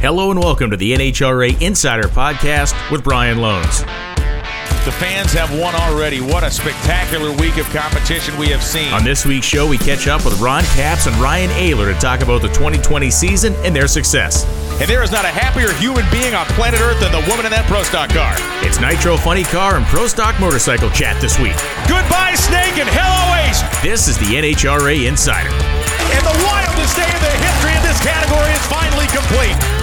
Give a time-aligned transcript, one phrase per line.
[0.00, 3.84] Hello and welcome to the NHRA Insider Podcast with Brian Lohnes.
[4.88, 6.22] The fans have won already.
[6.22, 8.94] What a spectacular week of competition we have seen.
[8.94, 12.22] On this week's show, we catch up with Ron Capps and Ryan Oehler to talk
[12.22, 14.48] about the 2020 season and their success.
[14.80, 17.52] And there is not a happier human being on planet Earth than the woman in
[17.52, 18.32] that Pro Stock car.
[18.64, 21.60] It's Nitro Funny Car and Pro Stock Motorcycle Chat this week.
[21.84, 23.60] Goodbye, Snake, and hello, Ace.
[23.84, 25.52] This is the NHRA Insider.
[25.52, 29.79] And the wildest day in the history of this category is finally complete.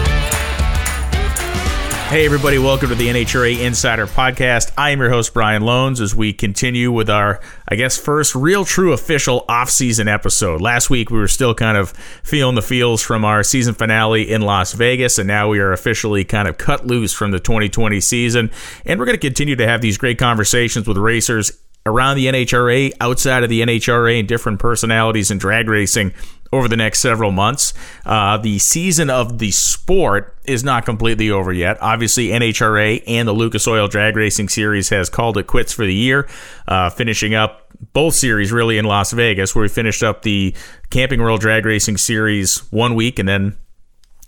[2.07, 4.71] Hey, everybody, welcome to the NHRA Insider Podcast.
[4.77, 8.63] I am your host, Brian Lohnes, as we continue with our, I guess, first real,
[8.63, 10.61] true, official off-season episode.
[10.61, 11.89] Last week, we were still kind of
[12.23, 16.23] feeling the feels from our season finale in Las Vegas, and now we are officially
[16.23, 18.51] kind of cut loose from the 2020 season.
[18.85, 22.93] And we're going to continue to have these great conversations with racers around the NHRA,
[23.01, 26.13] outside of the NHRA, and different personalities in drag racing
[26.51, 27.73] over the next several months.
[28.05, 31.77] Uh, the season of the sport is not completely over yet.
[31.81, 35.93] Obviously, NHRA and the Lucas Oil Drag Racing Series has called it quits for the
[35.93, 36.27] year,
[36.67, 40.55] uh, finishing up both series really in Las Vegas, where we finished up the
[40.89, 43.57] Camping World Drag Racing Series one week, and then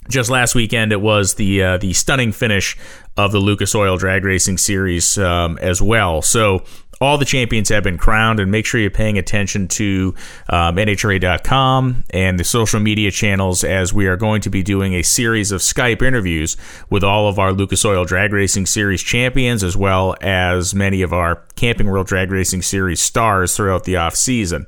[0.10, 2.78] just last weekend it was the uh, the stunning finish
[3.16, 6.22] of the Lucas Oil Drag Racing Series um, as well.
[6.22, 6.64] So
[7.02, 10.14] all the champions have been crowned, and make sure you're paying attention to
[10.50, 15.04] um, NHRA.com and the social media channels as we are going to be doing a
[15.04, 16.58] series of Skype interviews
[16.90, 21.14] with all of our Lucas Oil Drag Racing Series champions, as well as many of
[21.14, 24.68] our Camping World Drag Racing Series stars throughout the off season.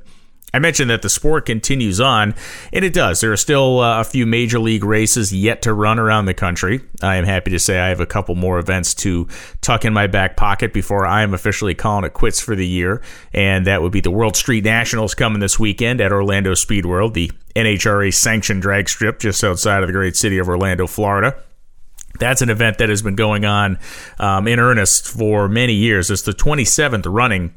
[0.54, 2.34] I mentioned that the sport continues on,
[2.72, 3.20] and it does.
[3.20, 6.80] There are still uh, a few major league races yet to run around the country.
[7.02, 9.28] I am happy to say I have a couple more events to
[9.62, 13.00] tuck in my back pocket before I am officially calling it quits for the year,
[13.32, 17.14] and that would be the World Street Nationals coming this weekend at Orlando Speed World,
[17.14, 21.34] the NHRA sanctioned drag strip just outside of the great city of Orlando, Florida.
[22.18, 23.78] That's an event that has been going on
[24.18, 26.10] um, in earnest for many years.
[26.10, 27.54] It's the 27th running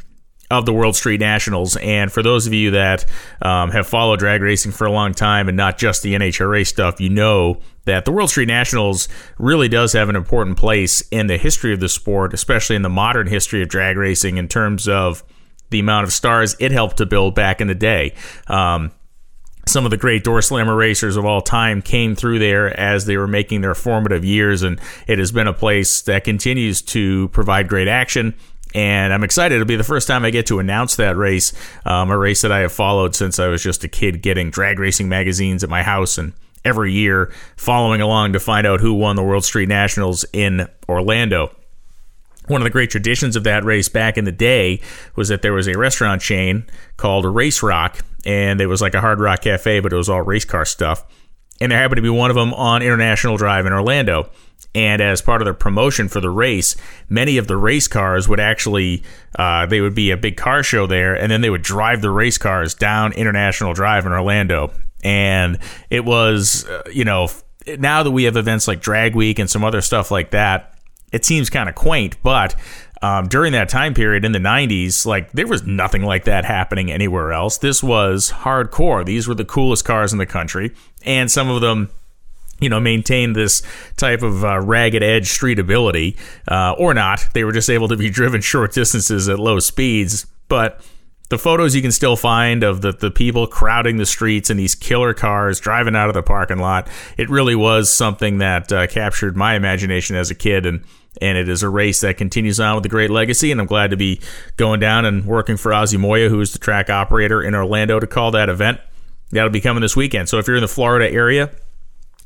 [0.51, 1.75] of the World Street Nationals.
[1.77, 3.05] And for those of you that
[3.41, 7.01] um, have followed drag racing for a long time and not just the NHRA stuff,
[7.01, 9.07] you know that the World Street Nationals
[9.37, 12.89] really does have an important place in the history of the sport, especially in the
[12.89, 15.23] modern history of drag racing in terms of
[15.69, 18.13] the amount of stars it helped to build back in the day.
[18.47, 18.91] Um,
[19.67, 23.17] some of the great door slammer racers of all time came through there as they
[23.17, 27.67] were making their formative years, and it has been a place that continues to provide
[27.67, 28.35] great action
[28.75, 29.55] and I'm excited.
[29.55, 31.53] It'll be the first time I get to announce that race,
[31.85, 34.79] um, a race that I have followed since I was just a kid, getting drag
[34.79, 36.33] racing magazines at my house and
[36.65, 41.55] every year following along to find out who won the World Street Nationals in Orlando.
[42.47, 44.81] One of the great traditions of that race back in the day
[45.15, 46.65] was that there was a restaurant chain
[46.97, 50.21] called Race Rock, and it was like a hard rock cafe, but it was all
[50.21, 51.05] race car stuff.
[51.61, 54.29] And there happened to be one of them on International Drive in Orlando.
[54.73, 56.75] And as part of the promotion for the race,
[57.07, 59.03] many of the race cars would actually,
[59.39, 62.11] uh, they would be a big car show there, and then they would drive the
[62.11, 64.73] race cars down International Drive in Orlando.
[65.01, 67.29] And it was, uh, you know,
[67.79, 70.77] now that we have events like Drag Week and some other stuff like that,
[71.13, 72.55] it seems kind of quaint, but
[73.01, 76.91] um, during that time period in the 90s, like there was nothing like that happening
[76.91, 77.57] anywhere else.
[77.57, 79.05] This was hardcore.
[79.05, 80.73] These were the coolest cars in the country,
[81.03, 81.89] and some of them
[82.59, 83.61] you know, maintain this
[83.97, 86.17] type of uh, ragged edge street ability,
[86.47, 87.25] uh, or not.
[87.33, 90.25] They were just able to be driven short distances at low speeds.
[90.47, 90.81] But
[91.29, 94.75] the photos you can still find of the, the people crowding the streets and these
[94.75, 99.35] killer cars driving out of the parking lot, it really was something that uh, captured
[99.35, 100.65] my imagination as a kid.
[100.65, 100.83] And,
[101.21, 103.51] and it is a race that continues on with a great legacy.
[103.51, 104.21] And I'm glad to be
[104.57, 108.07] going down and working for Ozzy Moya, who is the track operator in Orlando, to
[108.07, 108.79] call that event.
[109.31, 110.29] That'll be coming this weekend.
[110.29, 111.49] So if you're in the Florida area,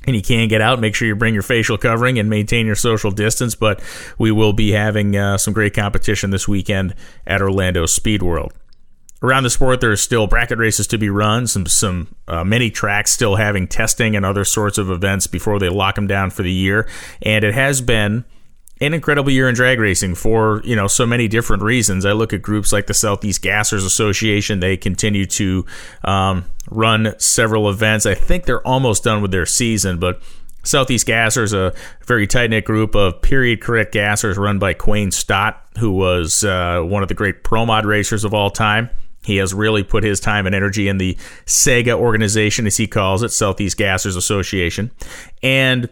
[0.08, 2.76] and you can get out, make sure you bring your facial covering and maintain your
[2.76, 3.56] social distance.
[3.56, 3.82] But
[4.18, 6.96] we will be having uh, some great competition this weekend
[7.28, 8.54] at Orlando Speed World.
[9.22, 11.46] Around the sport, there are still bracket races to be run.
[11.46, 15.68] Some some uh, many tracks still having testing and other sorts of events before they
[15.68, 16.88] lock them down for the year.
[17.22, 18.24] And it has been
[18.82, 22.06] an incredible year in drag racing for you know so many different reasons.
[22.06, 25.66] I look at groups like the Southeast Gassers Association; they continue to
[26.04, 28.06] um, run several events.
[28.06, 30.22] I think they're almost done with their season, but
[30.64, 31.74] Southeast Gassers, a
[32.06, 36.82] very tight knit group of period correct gassers run by Quain Stott, who was uh,
[36.82, 38.90] one of the great pro mod racers of all time.
[39.24, 43.22] He has really put his time and energy in the SEGA organization, as he calls
[43.22, 44.92] it, Southeast Gassers Association.
[45.44, 45.90] And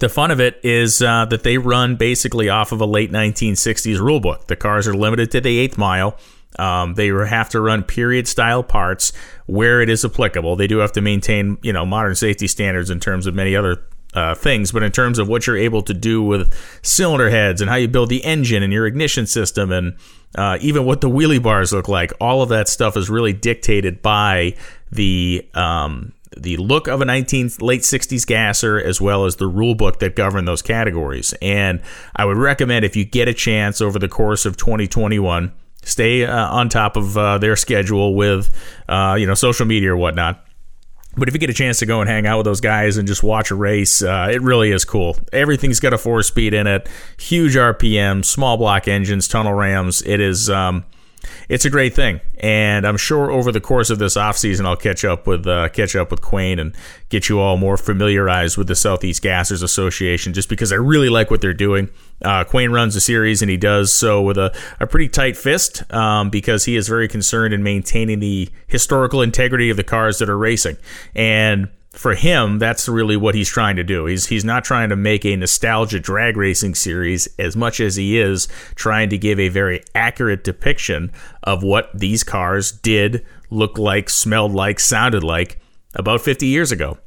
[0.00, 3.98] the fun of it is uh, that they run basically off of a late 1960s
[3.98, 4.46] rulebook.
[4.46, 6.18] The cars are limited to the eighth mile.
[6.58, 9.12] Um, they have to run period style parts
[9.46, 10.56] where it is applicable.
[10.56, 13.84] They do have to maintain, you know, modern safety standards in terms of many other
[14.14, 16.52] uh, things, but in terms of what you're able to do with
[16.82, 19.96] cylinder heads and how you build the engine and your ignition system and
[20.34, 24.02] uh, even what the wheelie bars look like, all of that stuff is really dictated
[24.02, 24.56] by
[24.90, 29.74] the um, the look of a 19 late 60s gasser as well as the rule
[29.74, 31.34] book that govern those categories.
[31.42, 31.80] And
[32.14, 36.48] I would recommend if you get a chance over the course of 2021, stay uh,
[36.48, 38.50] on top of uh, their schedule with
[38.88, 40.44] uh, you know social media or whatnot
[41.16, 43.08] but if you get a chance to go and hang out with those guys and
[43.08, 45.16] just watch a race, uh, it really is cool.
[45.32, 46.88] Everything's got a four speed in it,
[47.18, 50.02] huge RPM, small block engines, tunnel rams.
[50.02, 50.48] It is.
[50.48, 50.84] Um,
[51.48, 54.76] it's a great thing, and I'm sure over the course of this off season, I'll
[54.76, 56.74] catch up with uh, catch up with Quain and
[57.08, 61.30] get you all more familiarized with the Southeast Gassers Association, just because I really like
[61.30, 61.90] what they're doing.
[62.22, 65.82] Uh, Quain runs a series, and he does so with a, a pretty tight fist
[65.92, 70.28] um, because he is very concerned in maintaining the historical integrity of the cars that
[70.28, 70.76] are racing,
[71.14, 74.06] and for him, that's really what he's trying to do.
[74.06, 78.18] He's he's not trying to make a nostalgia drag racing series as much as he
[78.18, 78.46] is
[78.76, 81.10] trying to give a very accurate depiction
[81.42, 85.60] of what these cars did look like, smelled like, sounded like
[85.94, 86.98] about 50 years ago.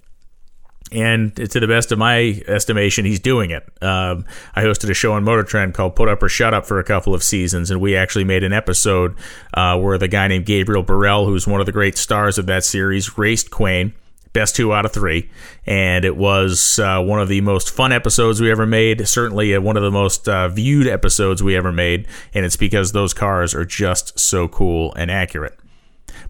[0.92, 3.64] And to the best of my estimation, he's doing it.
[3.82, 6.78] Um, I hosted a show on Motor Trend called Put Up or Shut Up for
[6.78, 9.16] a couple of seasons, and we actually made an episode
[9.56, 12.64] uh, where the guy named Gabriel Burrell, who's one of the great stars of that
[12.64, 13.94] series, raced Quain
[14.34, 15.30] best two out of three.
[15.66, 19.08] And it was uh, one of the most fun episodes we ever made.
[19.08, 22.08] Certainly uh, one of the most uh, viewed episodes we ever made.
[22.34, 25.58] And it's because those cars are just so cool and accurate.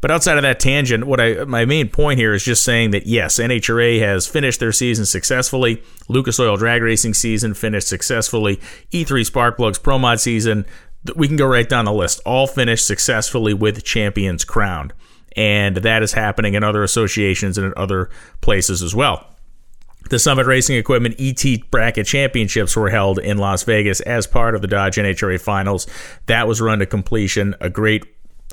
[0.02, 3.06] But outside of that tangent, what I my main point here is just saying that
[3.06, 5.82] yes, NHRA has finished their season successfully.
[6.10, 8.58] Lucas Oil Drag Racing season finished successfully.
[8.92, 10.66] E3 Sparkplugs Pro Mod season,
[11.16, 12.22] we can go right down the list.
[12.26, 14.94] All finished successfully with champions crowned
[15.36, 18.10] and that is happening in other associations and in other
[18.42, 19.28] places as well.
[20.10, 24.62] The Summit Racing Equipment ET Bracket Championships were held in Las Vegas as part of
[24.62, 25.88] the Dodge NHRA Finals.
[26.26, 27.56] That was run to completion.
[27.62, 28.04] A great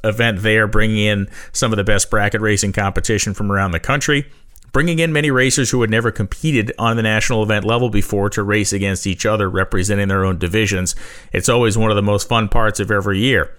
[0.04, 4.30] event there, bringing in some of the best bracket racing competition from around the country,
[4.72, 8.42] bringing in many racers who had never competed on the national event level before to
[8.42, 10.94] race against each other, representing their own divisions.
[11.32, 13.56] It's always one of the most fun parts of every year.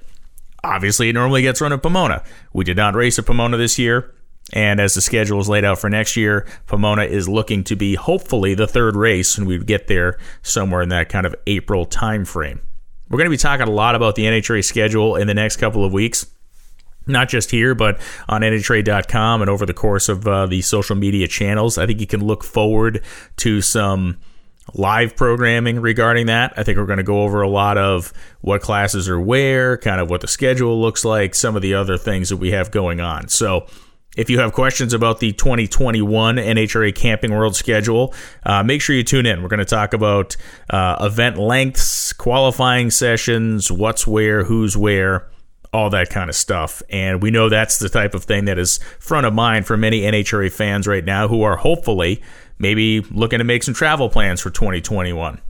[0.63, 2.23] Obviously, it normally gets run at Pomona.
[2.53, 4.13] We did not race at Pomona this year.
[4.53, 7.95] And as the schedule is laid out for next year, Pomona is looking to be
[7.95, 12.59] hopefully the third race, and we'd get there somewhere in that kind of April timeframe.
[13.09, 15.85] We're going to be talking a lot about the NHRA schedule in the next couple
[15.85, 16.25] of weeks
[17.07, 17.99] not just here, but
[18.29, 21.77] on NHRA.com and over the course of uh, the social media channels.
[21.77, 23.03] I think you can look forward
[23.37, 24.17] to some
[24.73, 26.53] live programming regarding that.
[26.57, 29.99] I think we're going to go over a lot of what classes are where, kind
[29.99, 32.99] of what the schedule looks like, some of the other things that we have going
[32.99, 33.27] on.
[33.27, 33.67] So,
[34.17, 38.13] if you have questions about the 2021 NHRA Camping World schedule,
[38.43, 39.41] uh, make sure you tune in.
[39.41, 40.35] We're going to talk about
[40.69, 45.29] uh, event lengths, qualifying sessions, what's where, who's where,
[45.73, 46.83] all that kind of stuff.
[46.89, 50.01] And we know that's the type of thing that is front of mind for many
[50.01, 52.21] NHRA fans right now who are hopefully
[52.61, 55.41] maybe looking to make some travel plans for 2021.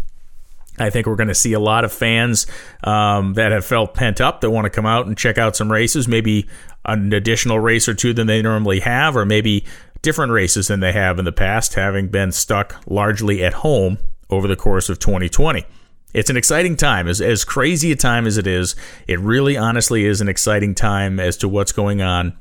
[0.79, 2.47] I think we're going to see a lot of fans
[2.83, 5.71] um, that have felt pent up that want to come out and check out some
[5.71, 6.47] races, maybe
[6.85, 9.65] an additional race or two than they normally have, or maybe
[10.01, 13.97] different races than they have in the past, having been stuck largely at home
[14.29, 15.65] over the course of 2020.
[16.13, 17.07] It's an exciting time.
[17.07, 18.75] As, as crazy a time as it is,
[19.07, 22.37] it really honestly is an exciting time as to what's going on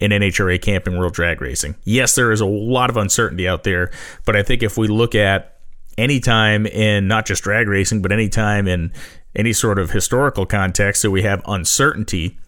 [0.00, 1.74] in NHRA Camping World Drag Racing.
[1.84, 3.90] Yes, there is a lot of uncertainty out there,
[4.24, 5.58] but I think if we look at
[5.98, 8.92] any time in not just drag racing, but any time in
[9.34, 12.38] any sort of historical context that we have uncertainty,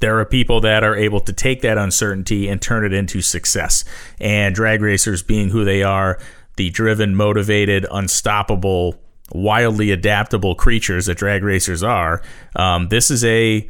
[0.00, 3.84] there are people that are able to take that uncertainty and turn it into success.
[4.20, 6.18] And drag racers being who they are,
[6.56, 8.96] the driven, motivated, unstoppable,
[9.32, 12.22] wildly adaptable creatures that drag racers are,
[12.56, 13.68] um, this is a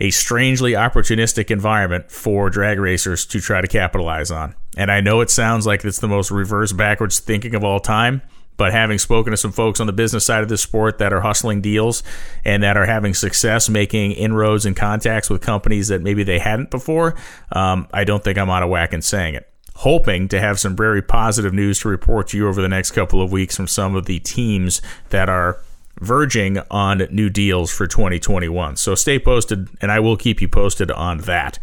[0.00, 4.54] a strangely opportunistic environment for drag racers to try to capitalize on.
[4.76, 8.22] And I know it sounds like it's the most reverse backwards thinking of all time,
[8.56, 11.20] but having spoken to some folks on the business side of this sport that are
[11.20, 12.02] hustling deals
[12.44, 16.70] and that are having success making inroads and contacts with companies that maybe they hadn't
[16.70, 17.14] before,
[17.52, 19.48] um, I don't think I'm out of whack in saying it.
[19.76, 23.22] Hoping to have some very positive news to report to you over the next couple
[23.22, 25.58] of weeks from some of the teams that are
[26.02, 28.76] verging on new deals for 2021.
[28.76, 31.58] So stay posted, and I will keep you posted on that.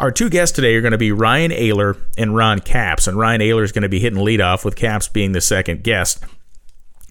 [0.00, 3.42] Our two guests today are going to be Ryan Oehler and Ron Capps, and Ryan
[3.42, 6.24] Oehler is going to be hitting leadoff with Capps being the second guest.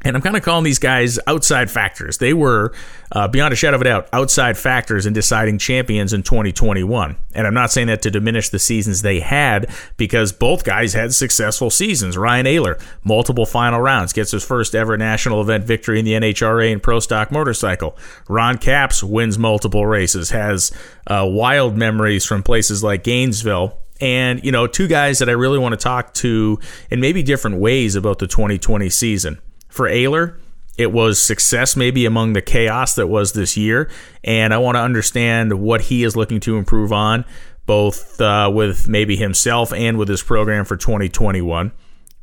[0.04, 2.18] And I'm kind of calling these guys outside factors.
[2.18, 2.74] They were,
[3.12, 7.16] uh, beyond a shadow of a doubt, outside factors in deciding champions in 2021.
[7.36, 11.14] And I'm not saying that to diminish the seasons they had, because both guys had
[11.14, 12.18] successful seasons.
[12.18, 16.72] Ryan Oehler, multiple final rounds, gets his first ever national event victory in the NHRA
[16.72, 17.96] and Pro Stock Motorcycle.
[18.28, 20.72] Ron Capps wins multiple races, has
[21.06, 25.60] uh, wild memories from places like Gainesville and you know two guys that I really
[25.60, 29.40] want to talk to in maybe different ways about the 2020 season.
[29.72, 30.38] For Oehler,
[30.78, 33.90] it was success maybe among the chaos that was this year,
[34.24, 37.24] and I want to understand what he is looking to improve on,
[37.66, 41.72] both uh, with maybe himself and with his program for 2021.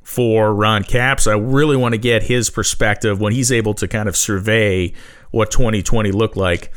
[0.03, 4.09] For Ron Capps, I really want to get his perspective when he's able to kind
[4.09, 4.93] of survey
[5.31, 6.73] what 2020 looked like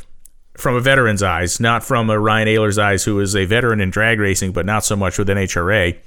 [0.56, 3.90] from a veteran's eyes, not from a Ryan Oehler's eyes, who is a veteran in
[3.90, 5.98] drag racing, but not so much with NHRA.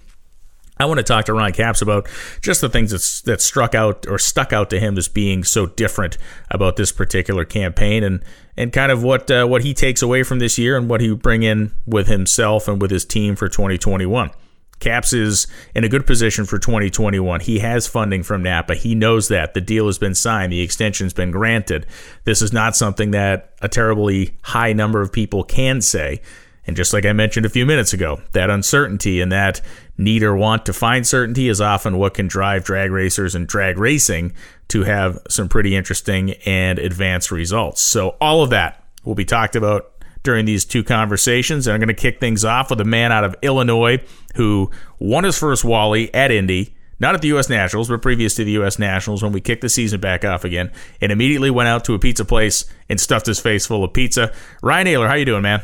[0.78, 2.08] I want to talk to Ron Capps about
[2.42, 5.68] just the things that's, that struck out or stuck out to him as being so
[5.68, 6.18] different
[6.52, 8.24] about this particular campaign, and
[8.58, 11.14] and kind of what uh, what he takes away from this year and what he
[11.14, 14.32] bring in with himself and with his team for 2021.
[14.80, 17.40] Capps is in a good position for 2021.
[17.40, 18.76] He has funding from Napa.
[18.76, 19.54] He knows that.
[19.54, 20.52] The deal has been signed.
[20.52, 21.86] The extension's been granted.
[22.26, 26.22] This is not something that a terribly high number of people can say.
[26.68, 29.62] And just like I mentioned a few minutes ago, that uncertainty and that
[29.98, 33.78] need or want to find certainty is often what can drive drag racers and drag
[33.78, 34.34] racing
[34.70, 37.82] to have some pretty interesting and advanced results.
[37.82, 39.92] So, all of that will be talked about
[40.24, 41.68] during these two conversations.
[41.68, 44.04] And I'm going to kick things off with a man out of Illinois
[44.36, 47.48] who won his first Wally at Indy, not at the U.S.
[47.48, 48.80] Nationals, but previous to the U.S.
[48.80, 52.00] Nationals when we kicked the season back off again, and immediately went out to a
[52.00, 54.34] pizza place and stuffed his face full of pizza.
[54.62, 55.62] Ryan Oehler, how you doing, man?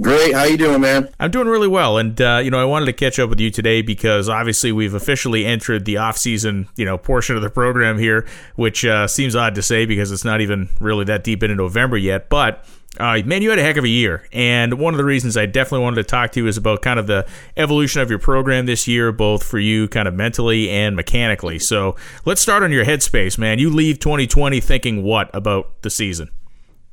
[0.00, 0.32] Great.
[0.32, 1.08] How you doing, man?
[1.18, 3.50] I'm doing really well, and uh, you know I wanted to catch up with you
[3.50, 8.24] today because obviously we've officially entered the off-season, you know, portion of the program here,
[8.54, 11.96] which uh, seems odd to say because it's not even really that deep into November
[11.96, 12.64] yet, but
[13.00, 14.28] uh, man, you had a heck of a year.
[14.32, 17.00] And one of the reasons I definitely wanted to talk to you is about kind
[17.00, 17.26] of the
[17.56, 21.58] evolution of your program this year, both for you kind of mentally and mechanically.
[21.58, 23.58] So let's start on your headspace, man.
[23.58, 26.30] You leave 2020 thinking what about the season?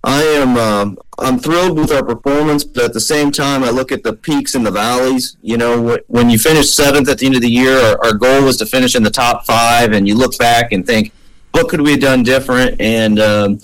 [0.05, 3.91] I am um, I'm thrilled with our performance, but at the same time, I look
[3.91, 5.35] at the peaks and the valleys.
[5.41, 8.43] You know, when you finish seventh at the end of the year, our, our goal
[8.45, 11.11] was to finish in the top five, and you look back and think,
[11.51, 12.79] what could we have done different?
[12.79, 13.59] And um,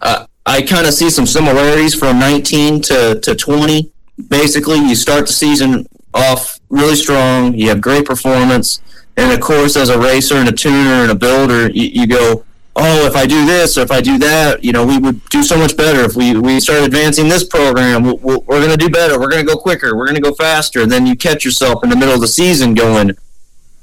[0.00, 3.90] uh, I kind of see some similarities from 19 to, to 20.
[4.28, 8.80] Basically, you start the season off really strong, you have great performance,
[9.16, 12.44] and of course, as a racer and a tuner and a builder, you, you go,
[12.76, 15.42] oh, if I do this or if I do that, you know, we would do
[15.42, 18.02] so much better if we, we start advancing this program.
[18.02, 19.18] we we we're going to do better.
[19.18, 19.96] We're going to go quicker.
[19.96, 20.82] We're going to go faster.
[20.82, 23.16] And then you catch yourself in the middle of the season going,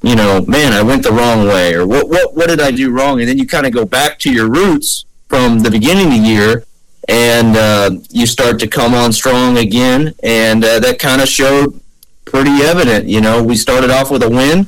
[0.01, 2.91] you know, man, I went the wrong way, or what, what, what did I do
[2.91, 3.19] wrong?
[3.19, 6.19] And then you kind of go back to your roots from the beginning of the
[6.19, 6.63] year
[7.07, 10.13] and uh, you start to come on strong again.
[10.23, 11.79] And uh, that kind of showed
[12.25, 13.07] pretty evident.
[13.07, 14.67] You know, we started off with a win,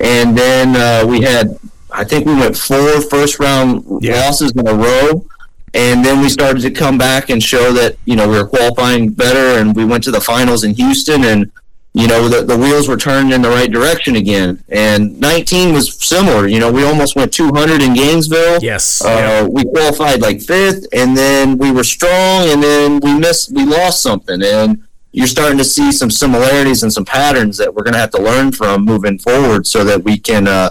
[0.00, 1.58] and then uh, we had,
[1.92, 4.20] I think we went four first round yeah.
[4.20, 5.26] losses in a row.
[5.74, 9.08] And then we started to come back and show that, you know, we were qualifying
[9.08, 11.50] better and we went to the finals in Houston and
[11.94, 14.64] you know, the, the wheels were turned in the right direction again.
[14.70, 16.48] And 19 was similar.
[16.48, 18.60] You know, we almost went 200 in Gainesville.
[18.62, 19.04] Yes.
[19.04, 19.42] Uh, yeah.
[19.46, 24.02] We qualified like fifth, and then we were strong, and then we missed, we lost
[24.02, 24.42] something.
[24.42, 24.82] And
[25.12, 28.22] you're starting to see some similarities and some patterns that we're going to have to
[28.22, 30.48] learn from moving forward so that we can.
[30.48, 30.70] Uh,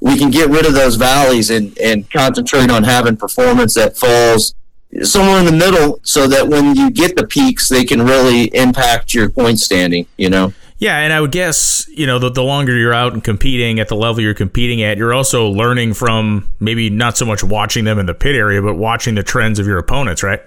[0.00, 4.54] we can get rid of those valleys and, and concentrate on having performance that falls
[5.02, 9.14] somewhere in the middle so that when you get the peaks they can really impact
[9.14, 12.74] your point standing you know yeah, and I would guess, you know, the, the longer
[12.74, 16.88] you're out and competing at the level you're competing at, you're also learning from maybe
[16.88, 19.76] not so much watching them in the pit area, but watching the trends of your
[19.76, 20.40] opponents, right?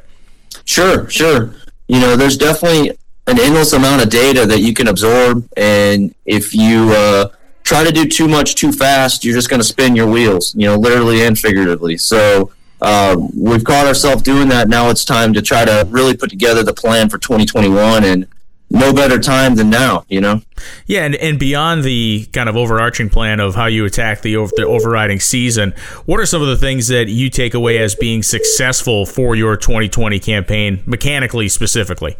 [0.65, 1.53] Sure, sure.
[1.87, 2.89] You know, there's definitely
[3.27, 7.27] an endless amount of data that you can absorb, and if you uh,
[7.63, 10.67] try to do too much too fast, you're just going to spin your wheels, you
[10.67, 11.97] know, literally and figuratively.
[11.97, 12.51] So
[12.81, 14.67] uh, we've caught ourselves doing that.
[14.67, 18.27] Now it's time to try to really put together the plan for 2021 and
[18.69, 20.41] no better time than now, you know?
[20.87, 24.51] Yeah, and, and beyond the kind of overarching plan of how you attack the, over,
[24.55, 25.73] the overriding season,
[26.05, 29.55] what are some of the things that you take away as being successful for your
[29.55, 32.17] 2020 campaign, mechanically specifically?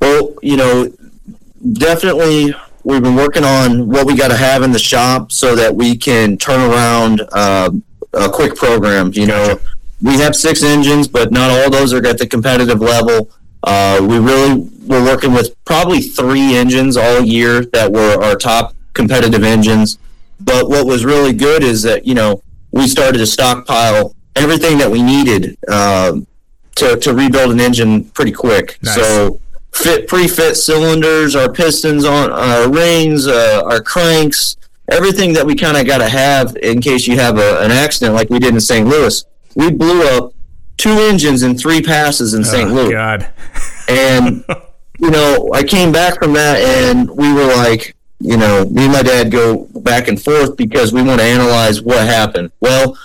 [0.00, 0.92] Well, you know,
[1.72, 2.54] definitely
[2.86, 5.96] we've been working on what we got to have in the shop so that we
[5.96, 7.68] can turn around uh,
[8.12, 9.10] a quick program.
[9.12, 9.60] You know,
[10.00, 13.28] we have six engines, but not all those are at the competitive level.
[13.64, 18.72] Uh, we really were working with probably three engines all year that were our top
[18.94, 19.98] competitive engines.
[20.38, 22.40] But what was really good is that, you know,
[22.70, 26.20] we started to stockpile everything that we needed uh,
[26.76, 28.78] to to rebuild an engine pretty quick.
[28.82, 28.94] Nice.
[28.94, 29.40] So
[29.76, 34.56] fit pre-fit cylinders, our pistons on our rings, uh, our cranks,
[34.90, 38.14] everything that we kind of got to have in case you have a, an accident
[38.14, 38.86] like we did in St.
[38.86, 39.24] Louis.
[39.54, 40.32] We blew up
[40.76, 42.70] two engines in three passes in St.
[42.70, 43.28] Oh, Louis, God.
[43.88, 44.44] and
[44.98, 48.92] you know I came back from that and we were like, you know, me and
[48.92, 52.50] my dad go back and forth because we want to analyze what happened.
[52.60, 52.98] Well,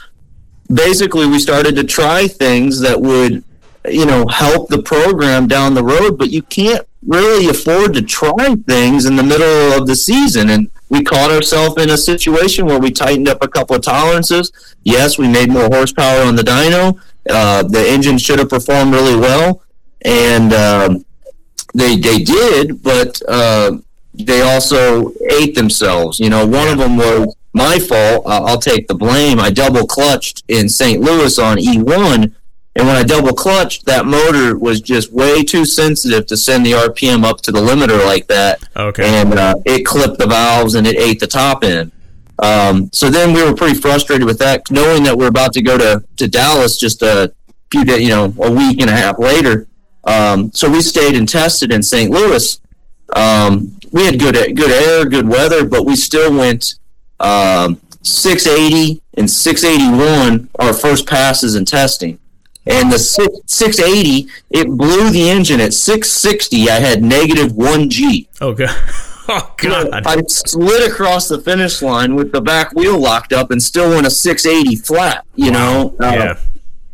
[0.73, 3.43] basically we started to try things that would
[3.85, 8.55] you know help the program down the road but you can't really afford to try
[8.67, 10.49] things in the middle of the season.
[10.49, 14.51] And we caught ourselves in a situation where we tightened up a couple of tolerances.
[14.83, 16.99] Yes we made more horsepower on the dyno.
[17.29, 19.63] Uh, the engine should have performed really well.
[20.03, 21.05] And um,
[21.73, 23.77] they they did but uh,
[24.13, 26.19] they also ate themselves.
[26.19, 28.23] You know one of them was my fault.
[28.27, 29.39] I'll take the blame.
[29.39, 32.33] I double clutched in st louis on e1
[32.75, 36.71] and when I double clutched, that motor was just way too sensitive to send the
[36.71, 38.63] RPM up to the limiter like that.
[38.77, 39.03] Okay.
[39.03, 41.91] And uh, it clipped the valves and it ate the top end.
[42.39, 45.77] Um, so then we were pretty frustrated with that, knowing that we're about to go
[45.77, 47.33] to, to Dallas just a
[47.71, 49.67] few days, you know, a week and a half later.
[50.05, 52.09] Um, so we stayed and tested in St.
[52.09, 52.59] Louis.
[53.15, 56.75] Um, we had good good air, good weather, but we still went
[57.19, 62.17] um, 680 and 681 our first passes in testing
[62.67, 68.69] and the 680 it blew the engine at 660 i had negative 1g oh god
[69.29, 70.05] oh god.
[70.05, 74.05] I slid across the finish line with the back wheel locked up and still went
[74.05, 75.95] a 680 flat you know?
[75.99, 76.39] Uh, yeah.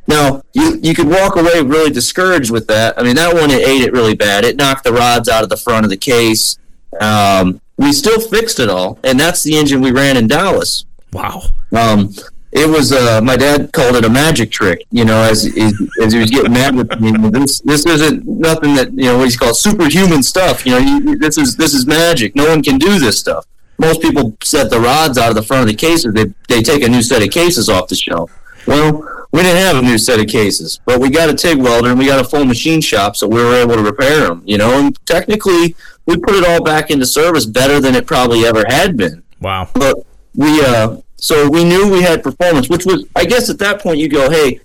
[0.08, 2.98] Now you you could walk away really discouraged with that.
[2.98, 4.46] I mean that one it ate it really bad.
[4.46, 6.58] It knocked the rods out of the front of the case.
[7.02, 10.86] Um, we still fixed it all and that's the engine we ran in dallas.
[11.12, 11.42] Wow.
[11.76, 12.14] Um,
[12.58, 14.86] it was uh, my dad called it a magic trick.
[14.92, 17.14] You know, as as, as he was getting mad with me.
[17.38, 20.66] This this isn't nothing that you know what he's called superhuman stuff.
[20.66, 22.36] You know, you, this is this is magic.
[22.36, 23.46] No one can do this stuff.
[23.78, 26.14] Most people set the rods out of the front of the cases.
[26.14, 28.32] They they take a new set of cases off the shelf.
[28.66, 31.90] Well, we didn't have a new set of cases, but we got a TIG welder
[31.90, 34.42] and we got a full machine shop, so we were able to repair them.
[34.46, 38.46] You know, and technically we put it all back into service better than it probably
[38.46, 39.24] ever had been.
[39.42, 39.98] wow But
[40.34, 43.98] we uh so we knew we had performance, which was, I guess, at that point
[44.00, 44.60] you go, hey,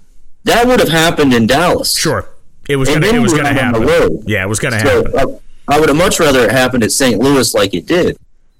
[0.45, 1.97] that would have happened in Dallas.
[1.97, 2.29] sure
[2.69, 4.23] it was gonna it was gonna on the happen road.
[4.27, 5.38] yeah it was gonna So happen uh,
[5.69, 7.19] I would have much rather it happened at St.
[7.21, 8.17] Louis like it did.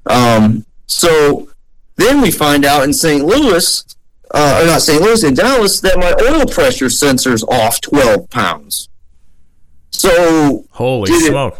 [0.07, 1.49] Um, so
[1.97, 3.25] then we find out in St.
[3.25, 3.85] Louis,
[4.33, 5.01] uh, or not St.
[5.03, 8.89] Louis, in Dallas, that my oil pressure sensor's off 12 pounds.
[9.91, 11.59] So holy Did it- smoke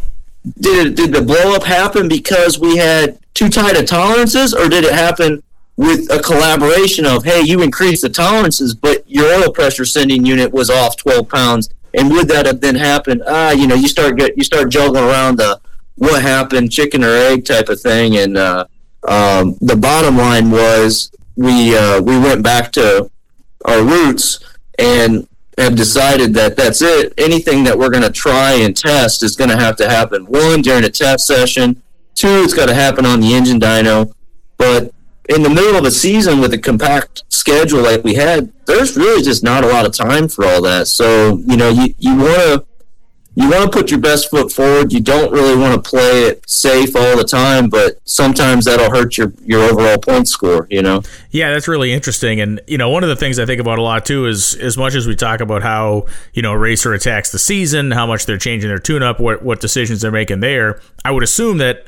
[0.61, 4.69] did it, did the blow up happen because we had too tight of tolerances, or
[4.69, 5.41] did it happen
[5.77, 10.53] with a collaboration of hey, you increased the tolerances, but your oil pressure sending unit
[10.53, 13.23] was off 12 pounds, and would that have then happened?
[13.27, 15.61] Ah, you know, you start get you start juggling around the
[15.97, 18.65] what happened, chicken or egg type of thing, and uh,
[19.09, 23.11] um, the bottom line was we uh, we went back to
[23.65, 24.41] our roots
[24.79, 27.13] and have decided that that's it.
[27.19, 30.63] Anything that we're going to try and test is going to have to happen one
[30.63, 31.83] during a test session.
[32.15, 34.13] Two, it's got to happen on the engine dyno.
[34.57, 34.93] But
[35.29, 39.23] in the middle of a season with a compact schedule like we had, there's really
[39.23, 40.89] just not a lot of time for all that.
[40.89, 42.67] So you know, you you want to
[43.35, 44.93] you want to put your best foot forward.
[44.93, 49.17] You don't really want to play it safe all the time, but sometimes that'll hurt
[49.17, 50.67] your your overall point score.
[50.71, 51.03] You know.
[51.31, 52.41] Yeah, that's really interesting.
[52.41, 54.77] And, you know, one of the things I think about a lot too is as
[54.77, 58.37] much as we talk about how, you know, racer attacks the season, how much they're
[58.37, 61.87] changing their tune up, what, what decisions they're making there, I would assume that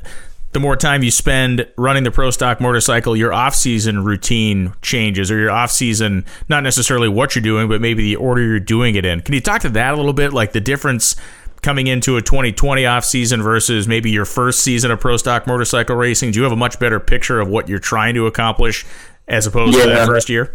[0.55, 5.31] the more time you spend running the pro stock motorcycle, your off season routine changes
[5.31, 8.95] or your off season, not necessarily what you're doing, but maybe the order you're doing
[8.95, 9.21] it in.
[9.21, 10.33] Can you talk to that a little bit?
[10.33, 11.17] Like the difference
[11.61, 15.97] coming into a 2020 off season versus maybe your first season of pro stock motorcycle
[15.97, 16.31] racing?
[16.31, 18.87] Do you have a much better picture of what you're trying to accomplish
[19.27, 20.55] as opposed to that first year?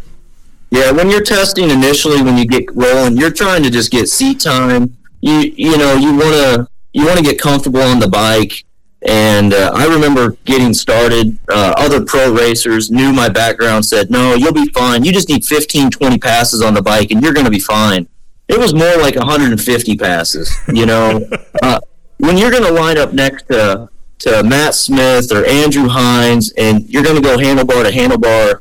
[0.71, 4.39] Yeah, when you're testing initially, when you get rolling, you're trying to just get seat
[4.39, 4.95] time.
[5.19, 8.63] You you know you want to you want to get comfortable on the bike.
[9.07, 11.37] And uh, I remember getting started.
[11.47, 13.85] Uh, other pro racers knew my background.
[13.85, 15.03] Said, "No, you'll be fine.
[15.05, 18.07] You just need 15, 20 passes on the bike, and you're going to be fine."
[18.49, 20.53] It was more like 150 passes.
[20.67, 21.29] You know,
[21.61, 21.79] uh,
[22.17, 26.89] when you're going to line up next to to Matt Smith or Andrew Hines, and
[26.89, 28.59] you're going to go handlebar to handlebar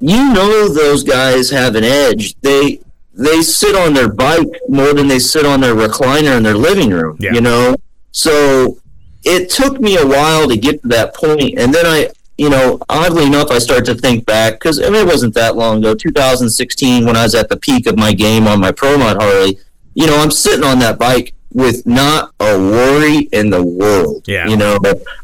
[0.00, 2.34] you know those guys have an edge.
[2.40, 2.80] They
[3.12, 6.90] they sit on their bike more than they sit on their recliner in their living
[6.90, 7.18] room.
[7.20, 7.34] Yeah.
[7.34, 7.76] You know,
[8.10, 8.78] so
[9.24, 12.80] it took me a while to get to that point, and then I, you know,
[12.88, 15.94] oddly enough, I started to think back because I mean, it wasn't that long ago,
[15.94, 19.58] 2016, when I was at the peak of my game on my Pro Mod Harley.
[19.94, 24.24] You know, I'm sitting on that bike with not a worry in the world.
[24.26, 24.46] Yeah.
[24.46, 24.78] You know,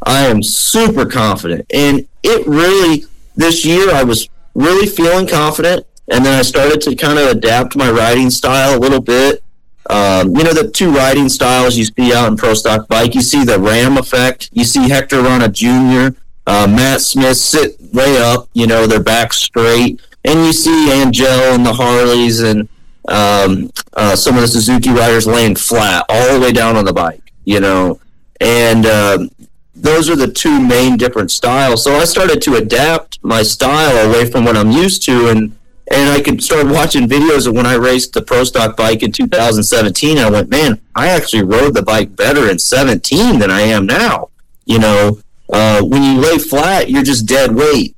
[0.04, 1.66] I am super confident.
[1.72, 3.04] And it really,
[3.36, 5.86] this year, I was really feeling confident.
[6.08, 9.42] And then I started to kind of adapt my riding style a little bit.
[9.88, 13.22] Um, you know, the two riding styles you see out in Pro Stock Bike, you
[13.22, 14.50] see the Ram effect.
[14.52, 16.16] You see Hector Arana Jr.,
[16.48, 20.00] uh, Matt Smith sit way up, you know, their back straight.
[20.24, 22.68] And you see Angel and the Harleys and
[23.08, 26.92] um, uh, some of the Suzuki riders laying flat all the way down on the
[26.92, 28.00] bike, you know,
[28.40, 29.30] and um,
[29.74, 31.84] those are the two main different styles.
[31.84, 35.56] So I started to adapt my style away from what I'm used to, and
[35.92, 39.12] and I could start watching videos of when I raced the Pro Stock bike in
[39.12, 40.18] 2017.
[40.18, 43.86] And I went, man, I actually rode the bike better in 17 than I am
[43.86, 44.30] now.
[44.64, 45.20] You know,
[45.52, 47.94] uh, when you lay flat, you're just dead weight.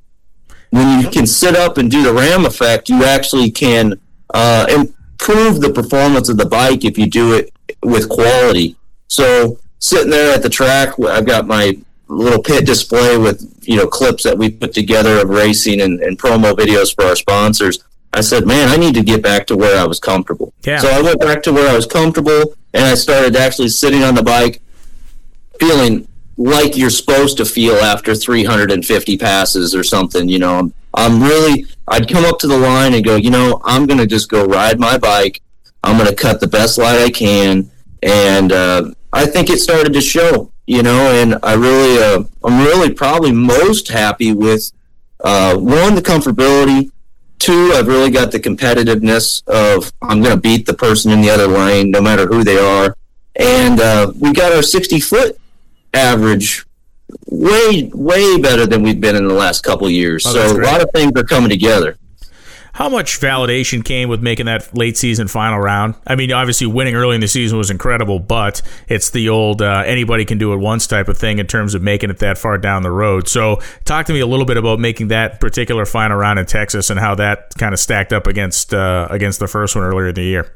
[0.69, 3.99] When you can sit up and do the ram effect, you actually can
[4.35, 8.75] uh, improve the performance of the bike if you do it with quality.
[9.07, 11.79] So sitting there at the track, I've got my
[12.13, 16.17] little pit display with you know clips that we put together of racing and, and
[16.17, 17.83] promo videos for our sponsors.
[18.11, 20.51] I said, man, I need to get back to where I was comfortable.
[20.65, 20.79] Yeah.
[20.79, 24.15] So I went back to where I was comfortable, and I started actually sitting on
[24.15, 24.61] the bike,
[25.59, 30.27] feeling like you're supposed to feel after 350 passes or something.
[30.27, 33.61] You know, I'm, I'm really, I'd come up to the line and go, you know,
[33.63, 35.41] I'm going to just go ride my bike.
[35.83, 37.69] I'm going to cut the best light I can.
[38.01, 42.63] And uh, I think it started to show, you know, and I really, uh, I'm
[42.63, 44.71] really probably most happy with
[45.19, 46.91] uh, one, the comfortability.
[47.39, 51.31] Two, I've really got the competitiveness of I'm going to beat the person in the
[51.31, 52.95] other lane, no matter who they are.
[53.35, 55.39] And uh, we got our 60 foot
[55.95, 56.67] average
[57.25, 60.23] way way better than we've been in the last couple of years.
[60.27, 61.97] Oh, so a lot of things are coming together.
[62.79, 65.95] How much validation came with making that late season final round?
[66.07, 69.83] I mean, obviously winning early in the season was incredible, but it's the old uh,
[69.85, 72.57] anybody can do it once type of thing in terms of making it that far
[72.57, 73.27] down the road.
[73.27, 76.89] So, talk to me a little bit about making that particular final round in Texas
[76.89, 80.15] and how that kind of stacked up against uh, against the first one earlier in
[80.15, 80.55] the year.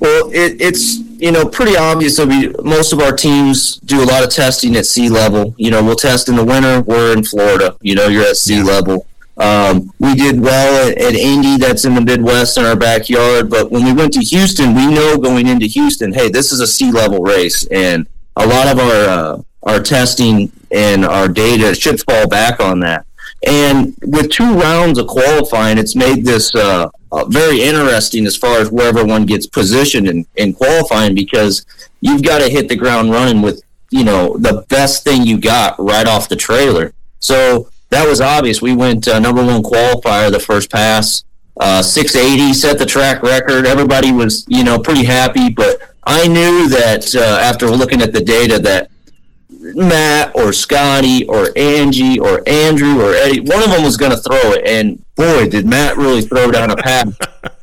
[0.00, 4.06] Well, it, it's you know pretty obvious that we most of our teams do a
[4.06, 5.54] lot of testing at sea level.
[5.58, 6.82] You know, we'll test in the winter.
[6.82, 7.76] We're in Florida.
[7.82, 9.06] You know, you're at sea level.
[9.38, 13.50] Um, we did well at, at Indy, that's in the Midwest in our backyard.
[13.50, 16.66] But when we went to Houston, we know going into Houston, hey, this is a
[16.66, 22.00] sea level race, and a lot of our uh, our testing and our data should
[22.02, 23.06] fall back on that.
[23.46, 28.58] And with two rounds of qualifying, it's made this uh, uh, very interesting as far
[28.58, 31.66] as where everyone gets positioned in, in qualifying because
[32.00, 35.74] you've got to hit the ground running with you know the best thing you got
[35.78, 36.92] right off the trailer.
[37.18, 38.60] So that was obvious.
[38.60, 41.24] We went uh, number one qualifier the first pass,
[41.60, 43.66] uh, 680, set the track record.
[43.66, 48.22] Everybody was you know pretty happy, but I knew that uh, after looking at the
[48.22, 48.90] data that
[49.48, 54.18] Matt or Scotty or Angie or Andrew or Eddie, one of them was going to
[54.18, 54.66] throw it.
[54.66, 57.06] And boy, did Matt really throw down a pass.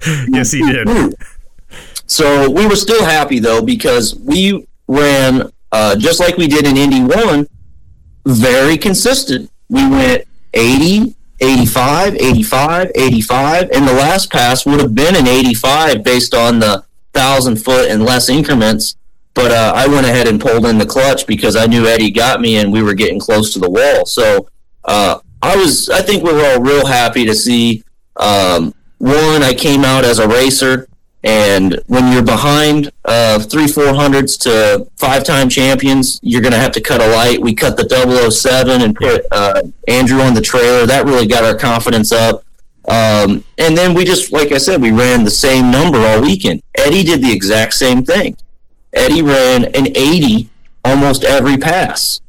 [0.29, 0.87] yes, he did.
[2.05, 6.77] So we were still happy though because we ran uh, just like we did in
[6.77, 7.47] Indy One,
[8.25, 9.51] very consistent.
[9.69, 16.03] We went 80, 85, 85, 85, and the last pass would have been an 85
[16.03, 18.95] based on the thousand foot and less increments.
[19.33, 22.41] But uh, I went ahead and pulled in the clutch because I knew Eddie got
[22.41, 24.05] me and we were getting close to the wall.
[24.05, 24.49] So
[24.83, 27.83] uh, I was, I think we were all real happy to see.
[28.17, 30.88] Um, one, I came out as a racer,
[31.23, 36.59] and when you're behind uh, three, four hundreds to five time champions, you're going to
[36.59, 37.41] have to cut a light.
[37.41, 40.85] We cut the 007 and put uh, Andrew on the trailer.
[40.85, 42.43] That really got our confidence up.
[42.87, 46.63] Um, and then we just, like I said, we ran the same number all weekend.
[46.75, 48.37] Eddie did the exact same thing.
[48.93, 50.49] Eddie ran an 80
[50.85, 52.21] almost every pass.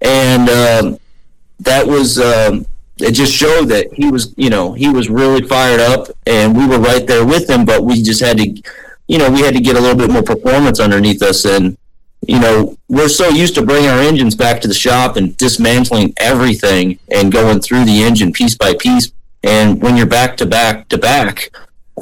[0.00, 0.98] And um,
[1.60, 2.66] that was, um,
[2.98, 6.66] it just showed that he was, you know, he was really fired up and we
[6.66, 8.62] were right there with him, but we just had to,
[9.08, 11.44] you know, we had to get a little bit more performance underneath us.
[11.44, 11.76] And,
[12.26, 16.14] you know, we're so used to bringing our engines back to the shop and dismantling
[16.18, 19.12] everything and going through the engine piece by piece.
[19.42, 21.50] And when you're back to back to back,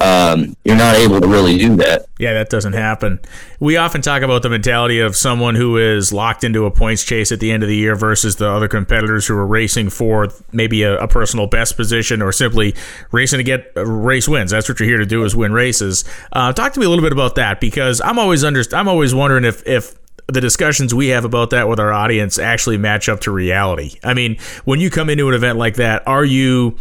[0.01, 2.07] um, you're not able to really do that.
[2.17, 3.19] Yeah, that doesn't happen.
[3.59, 7.31] We often talk about the mentality of someone who is locked into a points chase
[7.31, 10.83] at the end of the year versus the other competitors who are racing for maybe
[10.83, 12.73] a, a personal best position or simply
[13.11, 14.51] racing to get uh, race wins.
[14.51, 16.03] That's what you're here to do is win races.
[16.31, 19.13] Uh, talk to me a little bit about that because I'm always under I'm always
[19.13, 19.95] wondering if if
[20.27, 23.99] the discussions we have about that with our audience actually match up to reality.
[24.03, 26.77] I mean, when you come into an event like that, are you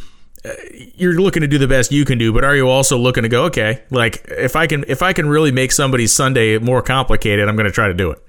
[0.96, 3.29] you're looking to do the best you can do, but are you also looking to
[3.29, 7.48] go, okay, like if I can if I can really make somebody's Sunday more complicated,
[7.48, 8.22] I'm going to try to do it.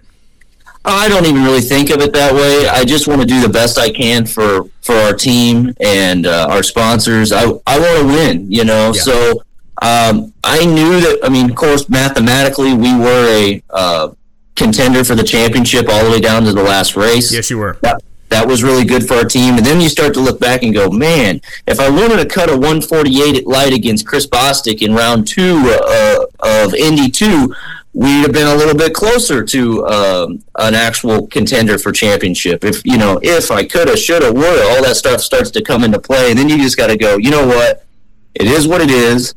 [0.84, 2.67] I don't even really think of it that way.
[2.67, 6.47] I just want to do the best I can for for our team and uh,
[6.50, 7.32] our sponsors.
[7.32, 8.91] I I want to win, you know.
[8.93, 9.02] Yeah.
[9.02, 9.43] So
[9.82, 11.19] um, I knew that.
[11.24, 14.10] I mean, of course, mathematically, we were a uh,
[14.56, 17.32] contender for the championship all the way down to the last race.
[17.32, 17.78] Yes, you were.
[17.82, 19.58] That, that was really good for our team.
[19.58, 22.50] And then you start to look back and go, man, if I wanted to cut
[22.50, 27.54] a 148 at light against Chris Bostick in round two uh, of Indy 2,
[27.94, 32.63] we'd have been a little bit closer to um, an actual contender for championship.
[32.63, 36.00] If you know, if I coulda, shoulda, woulda, all that stuff starts to come into
[36.00, 37.17] play, and then you just got to go.
[37.17, 37.86] You know what?
[38.34, 39.36] It is what it is.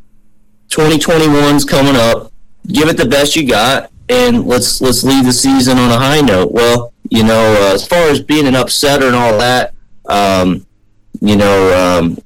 [0.69, 2.33] 2021's coming up.
[2.69, 6.21] Give it the best you got, and let's let's leave the season on a high
[6.21, 6.53] note.
[6.53, 9.75] Well, you know, uh, as far as being an upsetter and all that,
[10.07, 10.67] um,
[11.21, 12.19] you know, um,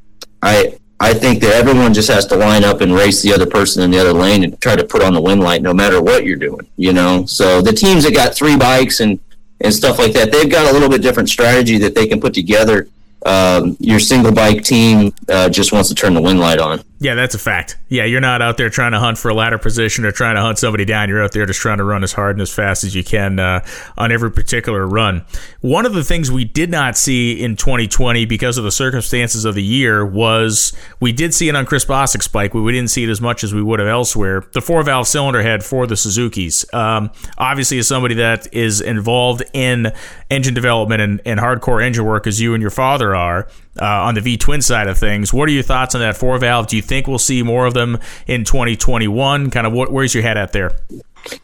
[0.43, 3.83] I I think that everyone just has to line up and race the other person
[3.83, 6.25] in the other lane and try to put on the win light no matter what
[6.25, 7.25] you're doing, you know?
[7.27, 9.21] So the teams that got three bikes and,
[9.61, 12.35] and stuff like that, they've got a little bit different strategy that they can put
[12.35, 12.89] together
[13.25, 16.83] um, your single bike team uh, just wants to turn the wind light on.
[17.01, 17.77] Yeah, that's a fact.
[17.89, 20.41] Yeah, you're not out there trying to hunt for a ladder position or trying to
[20.41, 21.09] hunt somebody down.
[21.09, 23.39] You're out there just trying to run as hard and as fast as you can
[23.39, 23.65] uh,
[23.97, 25.25] on every particular run.
[25.61, 29.55] One of the things we did not see in 2020 because of the circumstances of
[29.55, 33.05] the year was we did see it on Chris Bostick's bike, but we didn't see
[33.05, 34.45] it as much as we would have elsewhere.
[34.53, 36.67] The four valve cylinder head for the Suzuki's.
[36.75, 39.93] Um, obviously, as somebody that is involved in
[40.31, 43.47] engine development and, and hardcore engine work as you and your father are
[43.81, 45.33] uh, on the V twin side of things.
[45.33, 46.67] What are your thoughts on that four valve?
[46.67, 49.51] Do you think we'll see more of them in 2021?
[49.51, 50.77] Kind of what, where's your head at there?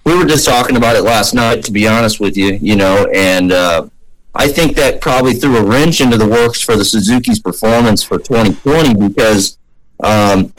[0.05, 3.07] We were just talking about it last night, to be honest with you, you know,
[3.13, 3.89] and uh,
[4.35, 8.19] I think that probably threw a wrench into the works for the Suzuki's performance for
[8.19, 9.59] 2020 because
[10.03, 10.53] um,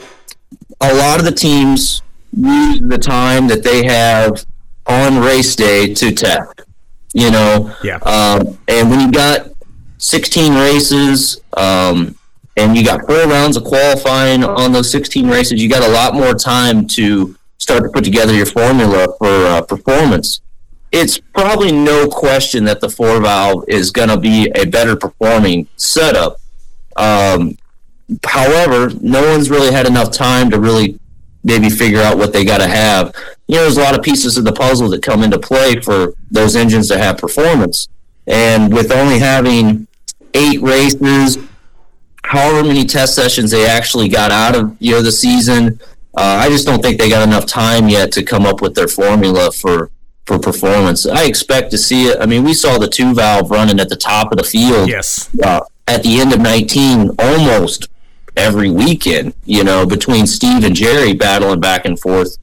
[0.80, 4.44] a lot of the teams use the time that they have
[4.86, 6.62] on race day to test.
[7.12, 7.96] You know, yeah.
[7.96, 9.48] Um, and when you got
[9.98, 12.16] 16 races, um,
[12.56, 15.62] and you got four rounds of qualifying on those 16 races.
[15.62, 19.62] You got a lot more time to start to put together your formula for uh,
[19.62, 20.40] performance.
[20.92, 25.66] It's probably no question that the four valve is going to be a better performing
[25.76, 26.38] setup.
[26.96, 27.58] Um,
[28.24, 30.98] however, no one's really had enough time to really
[31.44, 33.14] maybe figure out what they got to have.
[33.46, 36.14] You know, there's a lot of pieces of the puzzle that come into play for
[36.30, 37.88] those engines to have performance.
[38.26, 39.86] And with only having
[40.34, 41.38] eight races,
[42.24, 45.80] however many test sessions they actually got out of you know the season,
[46.16, 48.88] uh, I just don't think they got enough time yet to come up with their
[48.88, 49.90] formula for
[50.24, 51.06] for performance.
[51.06, 52.18] I expect to see it.
[52.20, 54.88] I mean, we saw the two valve running at the top of the field.
[54.88, 55.30] Yes.
[55.42, 57.88] Uh, at the end of 19, almost
[58.36, 62.36] every weekend, you know, between Steve and Jerry battling back and forth.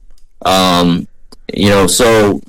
[0.46, 1.06] Um,
[1.52, 2.40] you know, so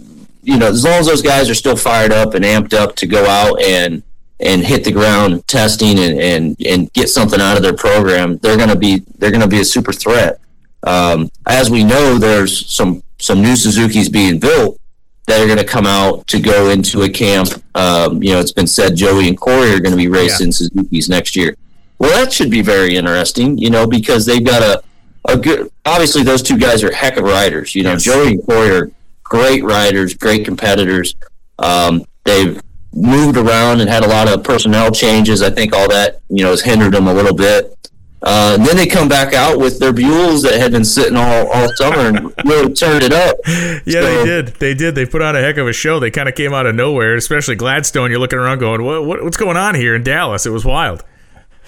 [0.45, 3.07] you know, as long as those guys are still fired up and amped up to
[3.07, 4.03] go out and
[4.39, 8.57] and hit the ground testing and, and, and get something out of their program, they're
[8.57, 10.39] gonna be they're gonna be a super threat.
[10.83, 14.79] Um, as we know, there's some some new Suzuki's being built
[15.27, 17.49] that are going to come out to go into a camp.
[17.73, 20.51] Um, you know, it's been said Joey and Corey are going to be racing yeah.
[20.51, 21.55] Suzuki's next year.
[21.97, 24.83] Well, that should be very interesting, you know, because they've got a,
[25.31, 25.71] a good.
[25.85, 27.73] Obviously, those two guys are heck of riders.
[27.73, 28.03] You know, yes.
[28.03, 28.91] Joey and Corey are
[29.25, 31.15] great riders, great competitors.
[31.59, 32.61] Um, they've
[32.93, 35.41] moved around and had a lot of personnel changes.
[35.41, 37.75] I think all that you know has hindered them a little bit.
[38.21, 41.69] Uh, then they come back out with their Buells that had been sitting all, all
[41.75, 43.35] summer and really turned it up.
[43.85, 44.47] Yeah, so, they did.
[44.47, 44.95] They did.
[44.95, 45.99] They put on a heck of a show.
[45.99, 48.09] They kind of came out of nowhere, especially Gladstone.
[48.09, 50.47] You're looking around going, what, what, what's going on here in Dallas?
[50.47, 51.03] It was wild.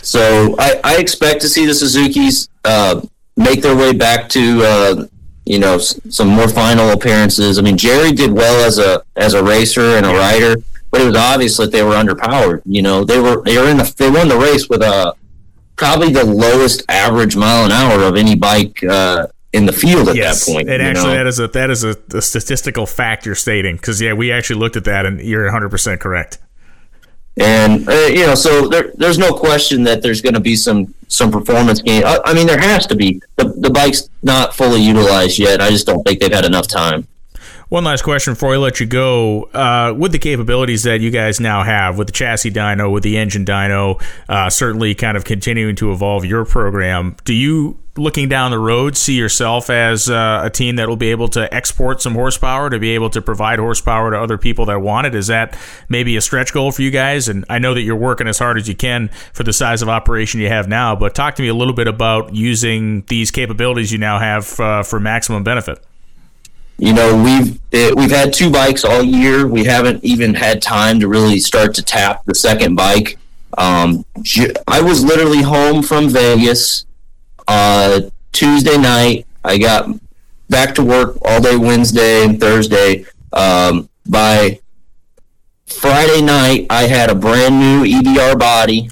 [0.01, 3.01] So I, I expect to see the Suzuki's uh,
[3.35, 5.05] make their way back to uh,
[5.47, 7.57] you know some more final appearances.
[7.57, 10.57] I mean, Jerry did well as a as a racer and a rider,
[10.91, 12.61] but it was obvious that they were underpowered.
[12.65, 15.13] You know, they were they were in the they won the race with a
[15.75, 20.15] probably the lowest average mile an hour of any bike uh, in the field at
[20.15, 20.69] yes, that point.
[20.69, 21.15] And actually, know?
[21.15, 24.59] that is a that is a, a statistical fact you're stating because yeah, we actually
[24.59, 26.39] looked at that, and you're 100 percent correct.
[27.39, 30.93] And uh, you know, so there, there's no question that there's going to be some
[31.07, 32.03] some performance gain.
[32.03, 33.21] I, I, mean, there has to be.
[33.35, 35.61] The the bike's not fully utilized yet.
[35.61, 37.07] I just don't think they've had enough time.
[37.69, 39.43] One last question before I let you go.
[39.53, 43.17] Uh, with the capabilities that you guys now have with the chassis dyno, with the
[43.17, 48.51] engine dyno, uh, certainly kind of continuing to evolve your program, do you, looking down
[48.51, 52.13] the road, see yourself as uh, a team that will be able to export some
[52.13, 55.13] horsepower to be able to provide horsepower to other people that want it?
[55.13, 57.27] Is that maybe a stretch goal for you guys?
[57.27, 59.89] And I know that you're working as hard as you can for the size of
[59.89, 63.91] operation you have now, but talk to me a little bit about using these capabilities
[63.91, 65.83] you now have uh, for maximum benefit.
[66.77, 69.47] You know, we've it, we've had two bikes all year.
[69.47, 73.17] We haven't even had time to really start to tap the second bike.
[73.57, 74.05] Um,
[74.67, 76.85] I was literally home from Vegas
[77.47, 79.25] uh, Tuesday night.
[79.43, 79.89] I got
[80.49, 83.05] back to work all day Wednesday and Thursday.
[83.33, 84.59] Um, by
[85.65, 88.89] Friday night, I had a brand new EBR body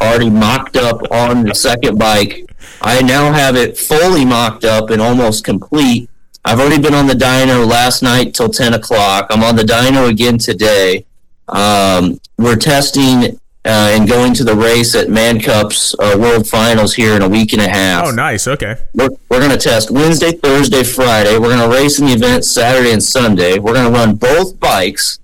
[0.00, 2.44] already mocked up on the second bike.
[2.80, 6.08] I now have it fully mocked up and almost complete.
[6.44, 9.26] I've already been on the dyno last night till 10 o'clock.
[9.30, 11.06] I'm on the dyno again today.
[11.48, 16.94] Um, we're testing uh, and going to the race at Man Cups uh, World Finals
[16.94, 18.06] here in a week and a half.
[18.06, 18.46] Oh, nice.
[18.46, 18.76] Okay.
[18.92, 21.38] We're, we're going to test Wednesday, Thursday, Friday.
[21.38, 23.58] We're going to race in the event Saturday and Sunday.
[23.58, 25.18] We're going to run both bikes.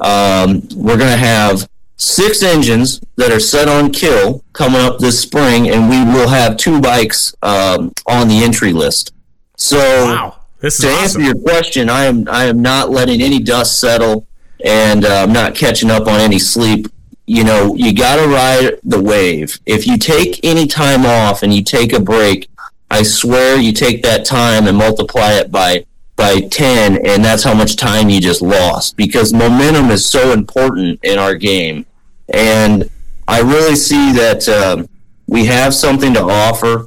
[0.00, 5.20] Um, we're going to have six engines that are set on kill coming up this
[5.20, 9.12] spring, and we will have two bikes um, on the entry list.
[9.56, 10.36] So, wow.
[10.64, 11.02] This to awesome.
[11.02, 14.26] answer your question, I am I am not letting any dust settle,
[14.64, 16.86] and uh, I'm not catching up on any sleep.
[17.26, 19.60] You know, you got to ride the wave.
[19.66, 22.48] If you take any time off and you take a break,
[22.90, 25.84] I swear you take that time and multiply it by
[26.16, 31.00] by 10 and that's how much time you just lost because momentum is so important
[31.02, 31.84] in our game
[32.32, 32.88] and
[33.26, 34.88] i really see that um,
[35.26, 36.86] we have something to offer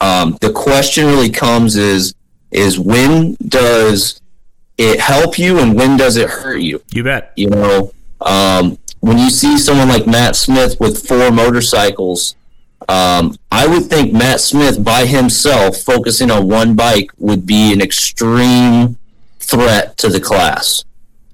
[0.00, 2.14] um, the question really comes is
[2.52, 4.20] is when does
[4.78, 6.82] it help you and when does it hurt you?
[6.92, 7.32] You bet.
[7.36, 12.36] You know, um, when you see someone like Matt Smith with four motorcycles,
[12.88, 17.80] um, I would think Matt Smith by himself, focusing on one bike, would be an
[17.80, 18.96] extreme
[19.38, 20.84] threat to the class.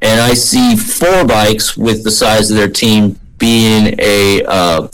[0.00, 4.88] And I see four bikes with the size of their team being a uh,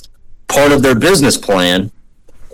[0.48, 1.90] part of their business plan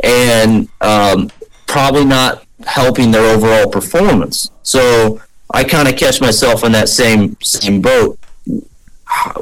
[0.03, 1.31] and um,
[1.67, 4.51] probably not helping their overall performance.
[4.63, 5.21] So
[5.53, 8.19] I kind of catch myself in that same same boat.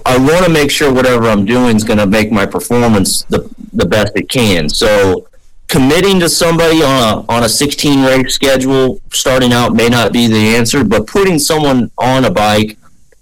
[0.07, 3.51] I want to make sure whatever I'm doing is going to make my performance the
[3.73, 4.69] the best it can.
[4.69, 5.29] So
[5.69, 10.27] committing to somebody on a on a 16 race schedule starting out may not be
[10.27, 12.79] the answer, but putting someone on a bike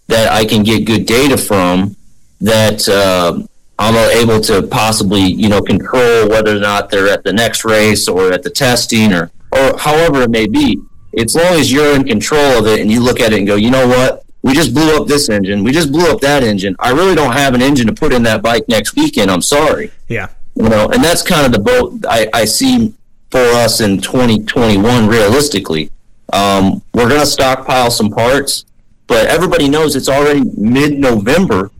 [0.06, 1.96] that I can get good data from
[2.40, 3.42] that uh,
[3.78, 8.08] I'm able to possibly you know control whether or not they're at the next race
[8.08, 10.80] or at the testing or or however it may be.
[11.18, 13.56] As long as you're in control of it and you look at it and go,
[13.56, 14.24] you know what?
[14.42, 15.64] We just blew up this engine.
[15.64, 16.76] We just blew up that engine.
[16.78, 19.30] I really don't have an engine to put in that bike next weekend.
[19.30, 19.90] I'm sorry.
[20.08, 20.28] Yeah.
[20.54, 22.94] You know, and that's kind of the boat I, I see
[23.30, 25.90] for us in 2021 realistically.
[26.32, 28.64] Um, we're going to stockpile some parts,
[29.06, 31.70] but everybody knows it's already mid November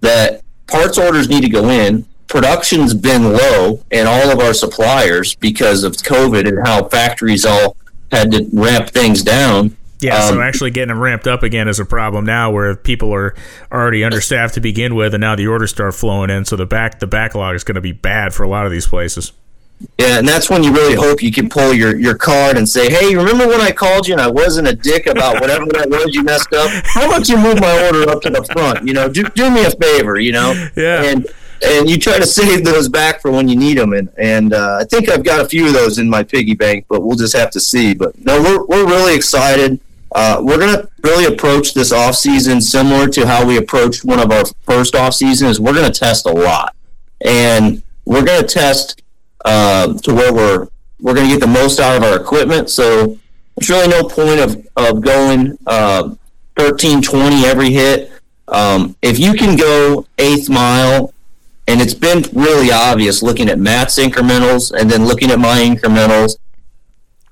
[0.00, 5.34] that parts orders need to go in production's been low in all of our suppliers
[5.34, 7.76] because of COVID and how factories all
[8.10, 9.76] had to ramp things down.
[9.98, 13.12] Yeah, um, so actually getting them ramped up again is a problem now, where people
[13.12, 13.34] are
[13.70, 16.46] already understaffed to begin with, and now the orders start flowing in.
[16.46, 18.86] So the back the backlog is going to be bad for a lot of these
[18.86, 19.32] places.
[19.98, 22.90] Yeah, and that's when you really hope you can pull your, your card and say,
[22.90, 26.14] "Hey, remember when I called you and I wasn't a dick about whatever that was
[26.14, 26.70] you messed up?
[26.84, 28.86] How about you move my order up to the front?
[28.86, 31.02] You know, do, do me a favor, you know." Yeah.
[31.02, 31.26] And
[31.62, 33.92] and you try to save those back for when you need them.
[33.92, 36.86] And and uh, I think I've got a few of those in my piggy bank,
[36.88, 37.94] but we'll just have to see.
[37.94, 39.80] But no, we're we're really excited.
[40.12, 44.32] Uh, we're gonna really approach this off season similar to how we approached one of
[44.32, 45.60] our first off seasons.
[45.60, 46.74] We're gonna test a lot,
[47.24, 49.02] and we're gonna test
[49.44, 50.68] uh, to where we're
[51.00, 52.70] we're gonna get the most out of our equipment.
[52.70, 53.18] So
[53.56, 56.14] there's really no point of of going uh,
[56.56, 58.10] 13, 20 every hit.
[58.48, 61.14] Um, if you can go eighth mile
[61.70, 66.36] and it's been really obvious looking at Matt's incrementals and then looking at my incrementals.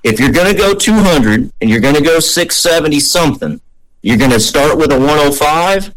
[0.05, 3.61] If you're going to go 200 and you're going to go 670 something,
[4.03, 5.92] you're going to start with a 105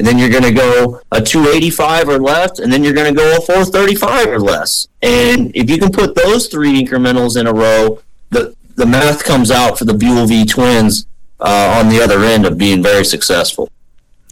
[0.00, 3.16] and then you're going to go a 285 or less, and then you're going to
[3.16, 4.88] go a 435 or less.
[5.02, 9.52] And if you can put those three incrementals in a row, the the math comes
[9.52, 11.06] out for the Buell V twins
[11.38, 13.70] uh, on the other end of being very successful.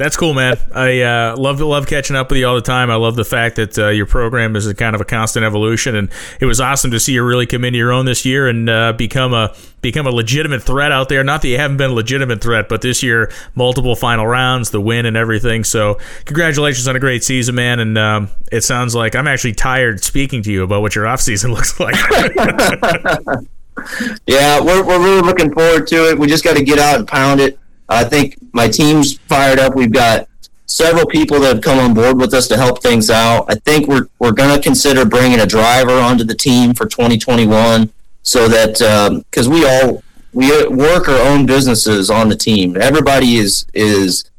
[0.03, 0.59] That's cool, man.
[0.75, 2.91] I uh, love love catching up with you all the time.
[2.91, 5.95] I love the fact that uh, your program is a kind of a constant evolution,
[5.95, 8.69] and it was awesome to see you really come into your own this year and
[8.69, 11.23] uh, become a become a legitimate threat out there.
[11.23, 14.81] Not that you haven't been a legitimate threat, but this year multiple final rounds, the
[14.81, 15.63] win, and everything.
[15.63, 17.79] So congratulations on a great season, man.
[17.79, 21.21] And um, it sounds like I'm actually tired speaking to you about what your off
[21.21, 21.95] season looks like.
[24.27, 26.19] yeah, we're we're really looking forward to it.
[26.19, 27.57] We just got to get out and pound it.
[27.95, 29.75] I think my team's fired up.
[29.75, 30.29] We've got
[30.67, 33.45] several people that have come on board with us to help things out.
[33.49, 37.93] I think we're we're going to consider bringing a driver onto the team for 2021,
[38.23, 42.77] so that because um, we all we work our own businesses on the team.
[42.81, 44.31] Everybody is is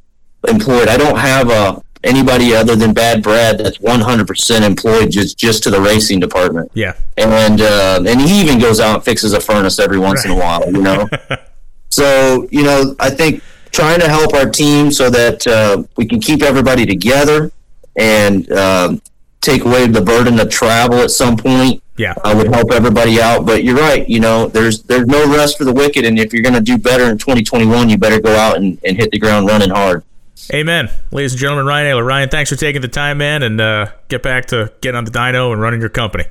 [0.47, 0.87] employed.
[0.87, 5.63] I don't have a uh, anybody other than Bad Brad that's 100% employed just just
[5.63, 6.71] to the racing department.
[6.73, 10.31] Yeah, and uh, and he even goes out and fixes a furnace every once right.
[10.33, 10.65] in a while.
[10.65, 11.07] You know.
[11.93, 16.19] So, you know, I think trying to help our team so that uh, we can
[16.19, 17.51] keep everybody together
[17.95, 18.95] and uh,
[19.41, 21.83] take away the burden of travel at some point.
[21.95, 23.45] Yeah, I would help everybody out.
[23.45, 24.07] But you're right.
[24.09, 26.79] You know, there's there's no rest for the wicked, and if you're going to do
[26.79, 30.03] better in 2021, you better go out and, and hit the ground running hard.
[30.51, 30.89] Amen.
[31.11, 32.05] Ladies and gentlemen, Ryan Oehler.
[32.05, 35.11] Ryan, thanks for taking the time, man, and uh, get back to getting on the
[35.11, 36.25] dyno and running your company.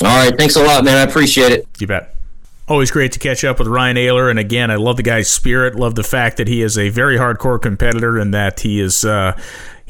[0.00, 0.36] All right.
[0.36, 0.96] Thanks a lot, man.
[0.96, 1.66] I appreciate it.
[1.80, 2.14] You bet.
[2.72, 4.30] Always great to catch up with Ryan Oehler.
[4.30, 5.74] And again, I love the guy's spirit.
[5.74, 9.38] Love the fact that he is a very hardcore competitor and that he is uh,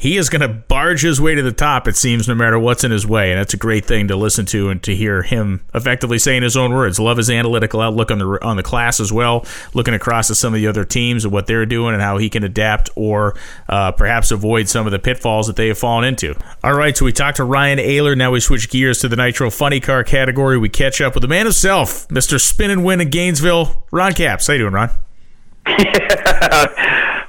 [0.03, 2.83] he is going to barge his way to the top, it seems, no matter what's
[2.83, 3.31] in his way.
[3.31, 6.57] And that's a great thing to listen to and to hear him effectively saying his
[6.57, 6.99] own words.
[6.99, 10.53] Love his analytical outlook on the on the class as well, looking across at some
[10.53, 13.37] of the other teams and what they're doing and how he can adapt or
[13.69, 16.35] uh, perhaps avoid some of the pitfalls that they have fallen into.
[16.65, 18.17] All right, so we talked to Ryan Oehler.
[18.17, 20.57] Now we switch gears to the Nitro Funny Car category.
[20.57, 22.41] We catch up with the man himself, Mr.
[22.41, 24.47] Spin and Win in Gainesville, Ron Capps.
[24.47, 24.89] How you doing, Ron?
[25.65, 26.67] uh,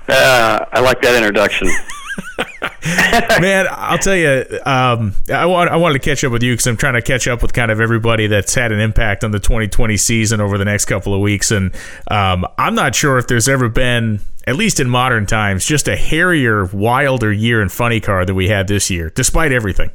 [0.09, 1.68] I like that introduction.
[3.41, 6.66] Man, I'll tell you, um, I want I wanted to catch up with you because
[6.66, 9.39] I'm trying to catch up with kind of everybody that's had an impact on the
[9.39, 11.74] 2020 season over the next couple of weeks, and
[12.11, 15.97] um, I'm not sure if there's ever been, at least in modern times, just a
[15.97, 19.91] hairier, wilder year in funny car that we had this year, despite everything.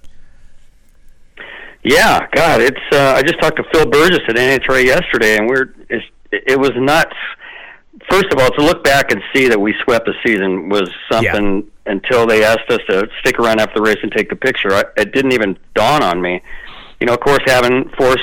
[1.83, 2.81] Yeah, God, it's.
[2.91, 5.73] Uh, I just talked to Phil Burgess at NHRA yesterday, and we're.
[6.31, 7.15] it was nuts
[8.09, 11.63] first of all, to look back and see that we swept the season was something
[11.85, 11.91] yeah.
[11.91, 14.73] until they asked us to stick around after the race and take the picture.
[14.73, 16.41] I, it didn't even dawn on me.
[16.99, 18.21] You know, of course, having Force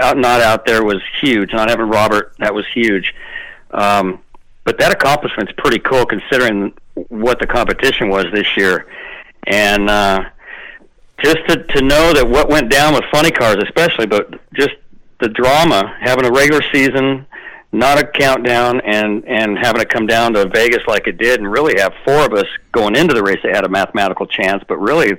[0.00, 1.52] out, not out there was huge.
[1.52, 3.14] Not having Robert, that was huge.
[3.70, 4.20] Um,
[4.64, 6.74] but that accomplishment's pretty cool considering
[7.08, 8.86] what the competition was this year.
[9.46, 10.24] And uh,
[11.22, 14.74] just to, to know that what went down with funny cars, especially, but just
[15.20, 17.26] the drama, having a regular season,
[17.72, 21.50] not a countdown and and having it come down to Vegas like it did, and
[21.50, 24.76] really have four of us going into the race that had a mathematical chance, but
[24.76, 25.12] really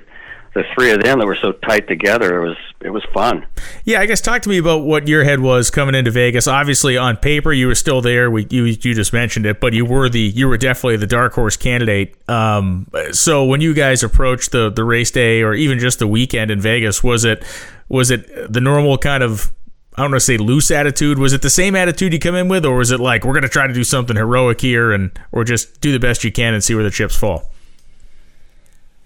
[0.54, 3.46] the three of them that were so tight together it was it was fun.
[3.86, 6.48] Yeah i guess talk to me about what your head was coming into vegas.
[6.48, 8.30] Obviously on paper you were still there.
[8.30, 11.34] We, you, you just mentioned it but you were the you were definitely the dark
[11.34, 12.16] horse candidate.
[12.30, 16.52] Um, so when you guys approached the the race day or even just the weekend
[16.52, 17.44] in vegas was it
[17.90, 19.52] was it the normal kind of
[19.96, 21.20] I don't want to say loose attitude.
[21.20, 23.44] Was it the same attitude you come in with, or was it like we're going
[23.44, 26.54] to try to do something heroic here, and or just do the best you can
[26.54, 27.52] and see where the chips fall?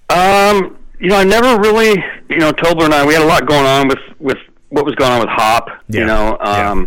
[0.10, 3.46] Um, you know, I never really, you know, Tobler and I, we had a lot
[3.46, 4.38] going on with with
[4.70, 5.70] what was going on with Hop.
[5.90, 6.00] Yeah.
[6.00, 6.86] You know, um, yeah.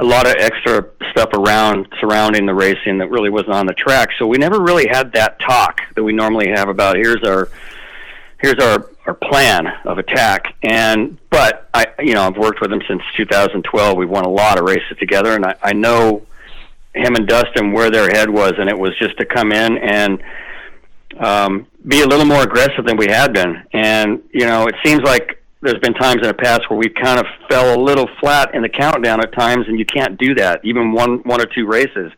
[0.00, 4.10] a lot of extra stuff around surrounding the racing that really wasn't on the track.
[4.18, 7.48] So we never really had that talk that we normally have about here's our
[8.38, 10.54] here's our our plan of attack.
[10.62, 13.96] And but I, you know, I've worked with him since 2012.
[13.96, 16.26] We've won a lot of races together, and I, I know
[16.94, 20.22] him and Dustin where their head was, and it was just to come in and
[21.18, 23.62] um, be a little more aggressive than we had been.
[23.72, 27.20] And you know, it seems like there's been times in the past where we've kind
[27.20, 30.60] of fell a little flat in the countdown at times, and you can't do that,
[30.64, 32.12] even one one or two races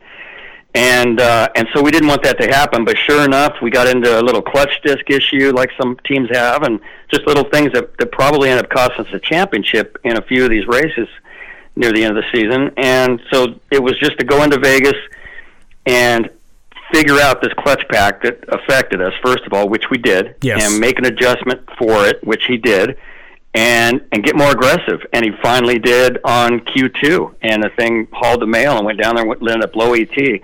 [0.75, 2.83] and uh, and so we didn't want that to happen.
[2.83, 6.63] But sure enough, we got into a little clutch disc issue, like some teams have,
[6.63, 6.79] and
[7.11, 10.43] just little things that that probably end up costing us a championship in a few
[10.43, 11.07] of these races
[11.75, 12.71] near the end of the season.
[12.77, 14.95] And so it was just to go into Vegas
[15.85, 16.29] and
[16.91, 20.63] figure out this clutch pack that affected us first of all, which we did, yes.
[20.63, 22.97] and make an adjustment for it, which he did.
[23.55, 28.07] And and get more aggressive, and he finally did on Q two, and the thing
[28.11, 30.41] hauled the mail and went down there and ended up low ET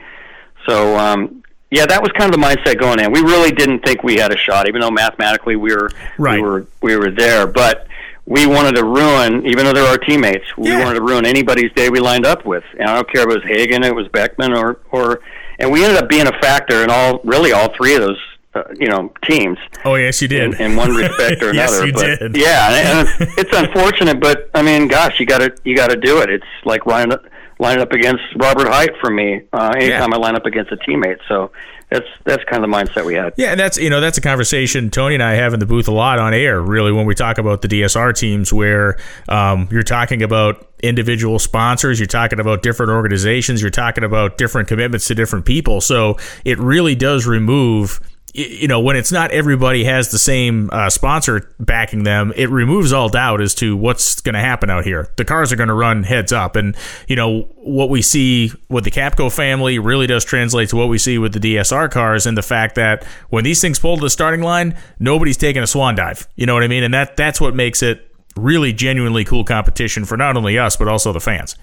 [0.66, 3.12] so um, yeah, that was kind of the mindset going in.
[3.12, 6.36] We really didn't think we had a shot, even though mathematically we were right.
[6.36, 7.46] we were we were there.
[7.46, 7.88] But
[8.26, 10.84] we wanted to ruin, even though they're our teammates, we yeah.
[10.84, 12.64] wanted to ruin anybody's day we lined up with.
[12.80, 15.22] And I don't care if it was Hagan, it was Beckman, or or
[15.60, 18.20] and we ended up being a factor in all really all three of those
[18.56, 19.60] uh, you know teams.
[19.86, 20.56] Oh yes, you did.
[20.56, 21.86] In, in one respect or another.
[21.86, 22.38] yes, you but, did.
[22.38, 26.22] Yeah, and it's unfortunate, but I mean, gosh, you got to you got to do
[26.22, 26.32] it.
[26.32, 27.18] It's like lining
[27.60, 29.42] lining up against Robert Hight for me.
[29.54, 30.16] Uh, anytime Yeah.
[30.16, 31.52] I line up against a teammate, so
[31.90, 33.34] that's that's kind of the mindset we had.
[33.36, 35.88] Yeah, and that's you know that's a conversation Tony and I have in the booth
[35.88, 36.62] a lot on air.
[36.62, 38.98] Really, when we talk about the DSR teams, where
[39.28, 44.68] um, you're talking about individual sponsors, you're talking about different organizations, you're talking about different
[44.68, 45.82] commitments to different people.
[45.82, 48.00] So it really does remove.
[48.34, 52.94] You know, when it's not everybody has the same uh, sponsor backing them, it removes
[52.94, 55.10] all doubt as to what's going to happen out here.
[55.18, 56.76] The cars are going to run heads up, and
[57.08, 60.98] you know what we see with the Capco family really does translate to what we
[60.98, 64.10] see with the DSR cars, and the fact that when these things pull to the
[64.10, 66.28] starting line, nobody's taking a swan dive.
[66.36, 66.84] You know what I mean?
[66.84, 68.06] And that that's what makes it
[68.36, 71.56] really genuinely cool competition for not only us but also the fans.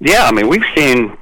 [0.00, 1.16] Yeah, I mean, we've seen,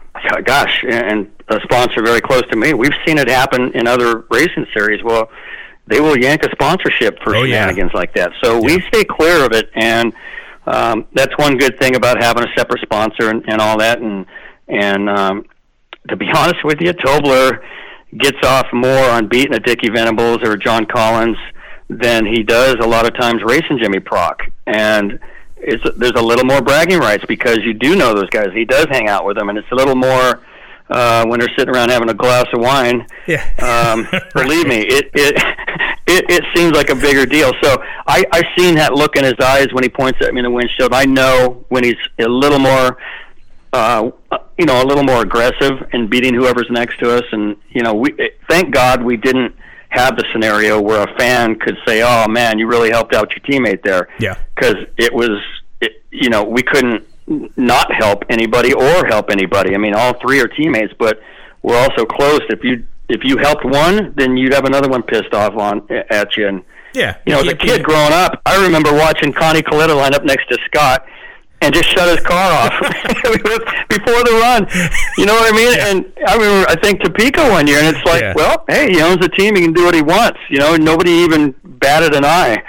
[0.45, 4.67] gosh, and a sponsor very close to me, we've seen it happen in other racing
[4.75, 5.03] series.
[5.03, 5.31] Well,
[5.87, 7.61] they will yank a sponsorship for Oh, yeah.
[7.67, 8.33] shenanigans like that.
[8.43, 10.13] So we stay clear of it, and
[10.67, 14.01] um, that's one good thing about having a separate sponsor and, and all that.
[14.01, 14.27] And
[14.69, 15.45] and um,
[16.09, 17.63] to be honest with you, Tobler
[18.19, 21.37] gets off more on beating a Dickie Venables or John Collins
[21.89, 24.43] than he does a lot of times racing Jimmy Prock.
[24.67, 25.19] And
[25.57, 28.49] it's there's a little more bragging rights because you do know those guys.
[28.55, 30.41] He does hang out with them, and it's a little more
[30.93, 33.07] uh, when they're sitting around having a glass of wine.
[33.27, 33.43] Yeah.
[33.59, 35.35] Um, believe me, it it,
[36.07, 37.53] it it seems like a bigger deal.
[37.63, 40.45] So I I've seen that look in his eyes when he points at me in
[40.45, 40.93] the windshield.
[40.93, 42.99] I know when he's a little more.
[43.75, 44.11] Uh,
[44.59, 47.95] you know, a little more aggressive and beating whoever's next to us, and you know,
[47.95, 48.15] we
[48.47, 49.55] thank God we didn't
[49.89, 53.41] have the scenario where a fan could say, "Oh man, you really helped out your
[53.41, 54.37] teammate there." Yeah.
[54.55, 55.41] because it was,
[55.81, 59.75] it, you know, we couldn't not help anybody or help anybody.
[59.75, 61.21] I mean, all three are teammates, but
[61.63, 62.41] we're also close.
[62.51, 66.37] If you if you helped one, then you'd have another one pissed off on at
[66.37, 66.49] you.
[66.49, 66.63] And
[66.95, 67.17] Yeah.
[67.27, 70.49] you know, as a kid growing up, I remember watching Connie Kalitta line up next
[70.49, 71.05] to Scott
[71.61, 72.73] and just shut his car off
[73.89, 74.67] before the run.
[75.19, 75.79] You know what I mean?
[75.79, 78.33] And I remember, I think Topeka one year, and it's like, Yeah.
[78.35, 80.39] well, hey, he owns the team; he can do what he wants.
[80.51, 82.63] You know, nobody even batted an eye.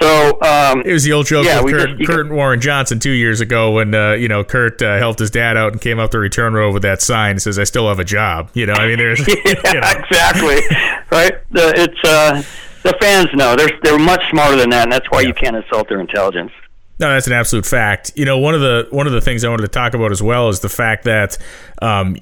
[0.00, 2.98] So um, It was the old joke Yeah, with Kurt, just- Kurt and Warren Johnson
[3.00, 5.98] two years ago when uh, you know Kurt uh, helped his dad out and came
[5.98, 8.66] up the return row with that sign that says "I still have a job." You
[8.66, 9.90] know, I mean, there's yeah, you know.
[9.90, 10.60] exactly.
[11.10, 11.32] right?
[11.50, 12.42] The, it's uh,
[12.84, 15.28] the fans know they're they're much smarter than that, and that's why Yeah.
[15.28, 16.52] you can't insult their intelligence.
[17.00, 18.12] No, that's an absolute fact.
[18.16, 20.22] You know, one of the one of the things I wanted to talk about as
[20.22, 21.38] well is the fact that
[21.80, 22.16] um,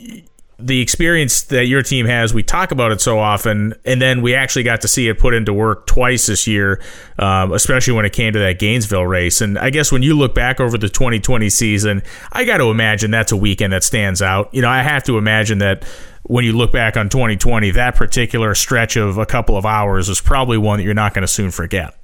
[0.59, 2.33] the experience that your team has.
[2.33, 5.35] We talk about it so often, and then we actually got to see it put
[5.35, 6.81] into work twice this year,
[7.19, 9.41] um, especially when it came to that Gainesville race.
[9.41, 12.03] And I guess when you look back over the 2020 season,
[12.33, 14.49] I got to imagine that's a weekend that stands out.
[14.55, 15.85] You know, I have to imagine that
[16.23, 20.21] when you look back on 2020, that particular stretch of a couple of hours is
[20.21, 21.95] probably one that you're not going to soon forget.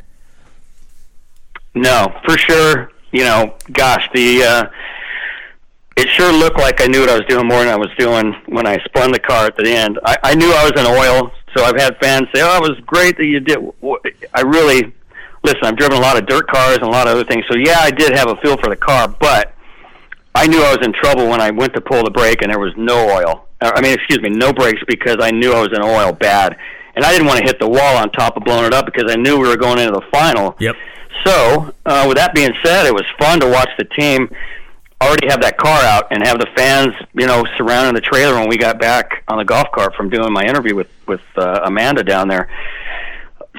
[1.74, 2.90] No, for sure.
[3.12, 4.64] You know, gosh, the uh,
[5.96, 8.34] it sure looked like I knew what I was doing more than I was doing
[8.46, 9.98] when I spun the car at the end.
[10.04, 12.80] I, I knew I was in oil, so I've had fans say, "Oh, it was
[12.86, 13.58] great that you did."
[14.34, 14.92] I really
[15.44, 15.64] listen.
[15.64, 17.78] I've driven a lot of dirt cars and a lot of other things, so yeah,
[17.80, 19.54] I did have a feel for the car, but
[20.34, 22.58] I knew I was in trouble when I went to pull the brake and there
[22.58, 23.48] was no oil.
[23.60, 26.56] Uh, I mean, excuse me, no brakes because I knew I was in oil bad,
[26.96, 29.10] and I didn't want to hit the wall on top of blowing it up because
[29.10, 30.56] I knew we were going into the final.
[30.58, 30.76] Yep.
[31.24, 34.28] So, uh, with that being said, it was fun to watch the team
[35.06, 38.48] already have that car out and have the fans, you know, surrounding the trailer when
[38.48, 42.02] we got back on the golf cart from doing my interview with with uh, Amanda
[42.02, 42.48] down there.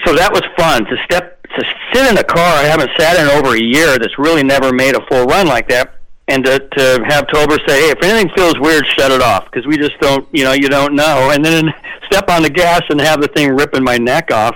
[0.06, 1.64] So that was fun to step to
[1.94, 4.00] sit in a car I haven't sat in over a year.
[4.00, 6.00] That's really never made a full run like that.
[6.28, 9.68] And to, to have Tobler say, "Hey, if anything feels weird, shut it off," because
[9.68, 11.32] we just don't, you know, you don't know.
[11.32, 11.74] And then
[12.06, 14.56] step on the gas and have the thing ripping my neck off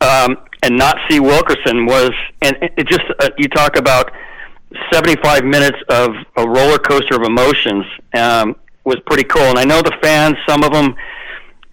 [0.00, 2.10] um, and not see Wilkerson was,
[2.42, 4.10] and it just uh, you talk about
[4.92, 9.42] 75 minutes of a roller coaster of emotions um, was pretty cool.
[9.42, 10.94] And I know the fans, some of them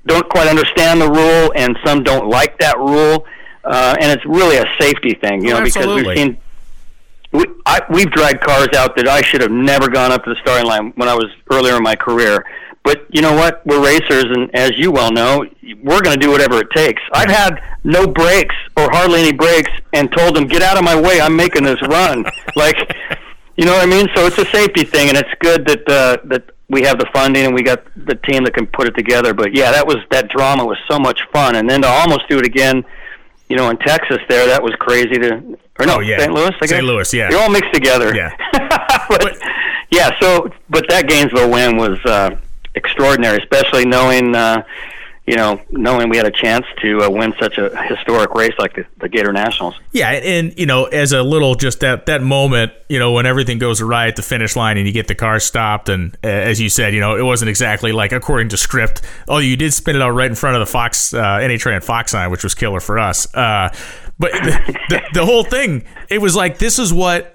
[0.05, 3.25] don't quite understand the rule, and some don't like that rule.
[3.63, 6.37] Uh, and it's really a safety thing, you Oh, know, because we've seen
[7.33, 10.35] we, I, we've dragged cars out that I should have never gone up to the
[10.41, 12.45] starting line when I was earlier in my career.
[12.83, 13.65] But you know what?
[13.65, 15.45] We're racers, and as you well know,
[15.81, 17.01] we're going to do whatever it takes.
[17.13, 20.99] I've had no breaks or hardly any breaks, and told them, "Get out of my
[20.99, 21.21] way!
[21.21, 22.25] I'm making this run."
[22.57, 22.75] like,
[23.55, 24.07] you know what I mean?
[24.15, 27.45] So it's a safety thing, and it's good that uh, that we have the funding
[27.45, 29.33] and we got the team that can put it together.
[29.33, 32.37] But yeah, that was that drama was so much fun, and then to almost do
[32.37, 32.83] it again,
[33.47, 35.57] you know, in Texas there, that was crazy to.
[35.79, 36.19] Or no, Oh, yeah.
[36.19, 36.31] St.
[36.33, 36.51] Louis.
[36.61, 36.83] I St.
[36.83, 37.29] Louis, yeah.
[37.31, 38.13] They're all mixed together.
[38.15, 38.29] Yeah.
[39.09, 39.37] but,
[39.89, 40.11] yeah.
[40.21, 42.35] So, but that Gainesville win was uh,
[42.75, 44.35] extraordinary, especially knowing.
[44.35, 44.63] Uh,
[45.25, 48.75] you know, knowing we had a chance to uh, win such a historic race like
[48.75, 49.73] the, the, Gator Nationals.
[49.93, 53.57] Yeah, and you know, as a little just that that moment, you know, when everything
[53.57, 56.59] goes awry at the finish line and you get the car stopped, and uh, as
[56.59, 59.01] you said, you know, it wasn't exactly like according to script.
[59.29, 61.83] Oh, you did spin it out right in front of the Fox uh, NHRA and
[61.83, 63.33] Fox sign, which was killer for us.
[63.33, 63.73] Uh,
[64.19, 67.32] but the, the, the whole thing, it was like this is what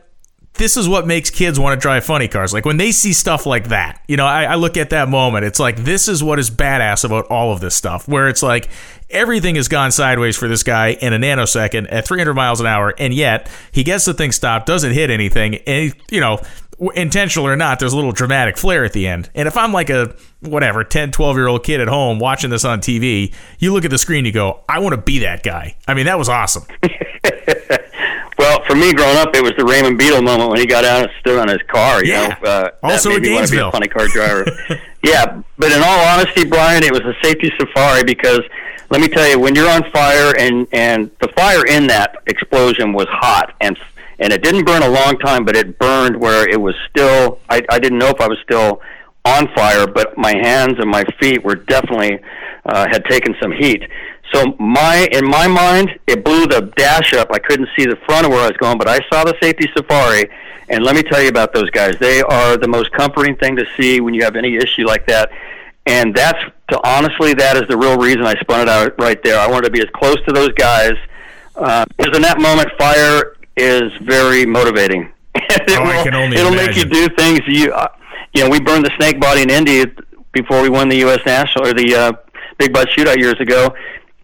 [0.59, 2.53] this is what makes kids want to drive funny cars.
[2.53, 5.45] Like when they see stuff like that, you know, I, I, look at that moment.
[5.45, 8.07] It's like this is what is badass about all of this stuff.
[8.07, 8.69] Where it's like
[9.11, 12.95] everything has gone sideways for this guy in a nanosecond at 300 miles an hour,
[12.99, 16.41] and yet he gets the thing stopped, doesn't hit anything, and he, you know,
[16.95, 19.31] intentional or not, there's a little dramatic flair at the end.
[19.35, 22.65] And if I'm like a whatever 10, 12 year old kid at home watching this
[22.65, 25.77] on TV, you look at the screen, you go, I want to be that guy.
[25.87, 26.65] I mean, that was awesome.
[28.39, 31.03] Well, for me growing up, it was the Raymond Beadle moment when he got out
[31.03, 32.05] and stood on his car.
[32.05, 32.37] You yeah.
[32.41, 33.73] know, uh, also a Gainesville.
[33.73, 34.47] funny car driver.
[35.03, 38.41] yeah, but in all honesty, Brian, it was a safety safari because
[38.91, 42.93] let me tell you, when you're on fire and and the fire in that explosion
[42.93, 43.77] was hot and
[44.21, 47.41] and it didn't burn a long time, but it burned where it was still.
[47.49, 48.81] I I didn't know if I was still
[49.25, 52.21] on fire, but my hands and my feet were definitely
[52.65, 53.83] uh, had taken some heat.
[54.33, 57.31] So my in my mind, it blew the dash up.
[57.33, 59.69] I couldn't see the front of where I was going, but I saw the safety
[59.77, 60.29] safari.
[60.71, 61.99] And let me tell you about those guys.
[61.99, 65.31] They are the most comforting thing to see when you have any issue like that.
[65.87, 69.39] And that's to honestly, that is the real reason I spun it out right there.
[69.39, 70.93] I wanted to be as close to those guys
[71.57, 75.13] uh, because in that moment, fire is very motivating.
[75.35, 76.67] it oh, will, I can only it'll imagine.
[76.67, 77.73] make you do things you.
[77.73, 77.89] Uh,
[78.35, 79.87] you know, we burned the snake body in Indy
[80.33, 81.21] before we won the U.S.
[81.25, 82.13] National or the uh,
[82.59, 83.75] Big Bud Shootout years ago,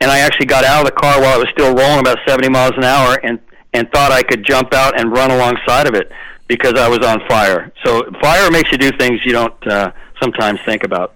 [0.00, 2.48] and I actually got out of the car while it was still rolling about 70
[2.48, 3.38] miles an hour and
[3.72, 6.10] and thought I could jump out and run alongside of it
[6.46, 7.72] because I was on fire.
[7.84, 9.90] So fire makes you do things you don't uh,
[10.22, 11.14] sometimes think about.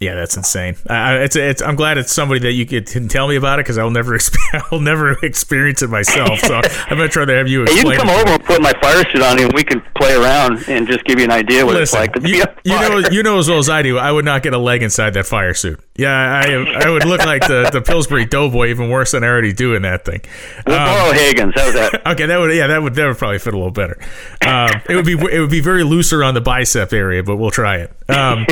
[0.00, 0.76] Yeah, that's insane.
[0.88, 3.78] Uh, it's, it's, I'm glad it's somebody that you can tell me about it because
[3.78, 4.16] I'll never
[4.70, 6.38] I'll never experience it myself.
[6.40, 6.54] So
[6.86, 7.64] I'm gonna try to have you.
[7.64, 9.80] Hey, you can come over and put my fire suit on you, and we can
[9.96, 12.28] play around and just give you an idea what Listen, it's like.
[12.28, 13.98] you, you know, you know as well as I do.
[13.98, 15.80] I would not get a leg inside that fire suit.
[15.96, 19.52] Yeah, I I would look like the, the Pillsbury Doughboy, even worse than I already
[19.52, 20.20] do in that thing.
[20.64, 21.54] We'll um, borrow Hagan's.
[21.56, 22.06] How's that?
[22.06, 23.98] Okay, that would yeah that would that would probably fit a little better.
[24.46, 27.50] Um, it would be it would be very looser on the bicep area, but we'll
[27.50, 27.92] try it.
[28.08, 28.46] Um,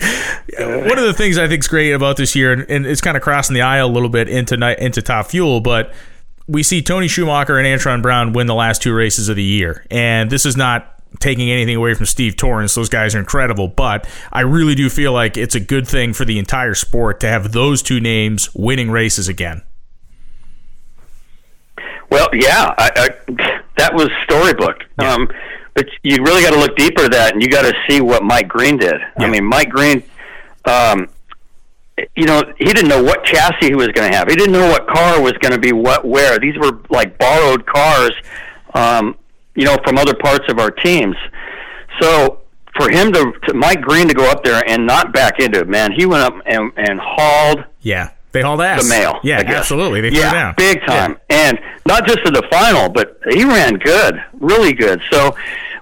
[0.58, 3.22] one of the things I think is great about this year, and, it's kind of
[3.22, 5.92] crossing the aisle a little bit into into Top Fuel, but
[6.46, 9.84] we see Tony Schumacher and Antron Brown win the last two races of the year,
[9.90, 12.74] and this is not taking anything away from Steve Torrence.
[12.74, 16.24] Those guys are incredible, but I really do feel like it's a good thing for
[16.24, 19.62] the entire sport to have those two names winning races again.
[22.10, 24.84] Well, yeah, I, I, that was storybook.
[25.00, 25.12] Yeah.
[25.12, 25.28] Um,
[25.78, 28.24] but you really got to look deeper at that, and you got to see what
[28.24, 28.96] Mike Green did.
[29.00, 29.26] Yeah.
[29.26, 30.02] I mean, Mike Green,
[30.64, 31.08] um,
[32.16, 34.28] you know, he didn't know what chassis he was going to have.
[34.28, 36.36] He didn't know what car was going to be what where.
[36.40, 38.10] These were like borrowed cars,
[38.74, 39.14] um,
[39.54, 41.14] you know, from other parts of our teams.
[42.00, 42.40] So
[42.76, 45.68] for him to, to Mike Green to go up there and not back into it,
[45.68, 47.64] man, he went up and, and hauled.
[47.82, 48.10] Yeah.
[48.32, 48.82] They hauled ass.
[48.82, 49.20] The mail.
[49.22, 50.00] Yeah, absolutely.
[50.00, 50.54] They yeah, down.
[50.56, 51.18] big time.
[51.30, 51.50] Yeah.
[51.50, 55.00] And not just in the final, but he ran good, really good.
[55.10, 55.34] So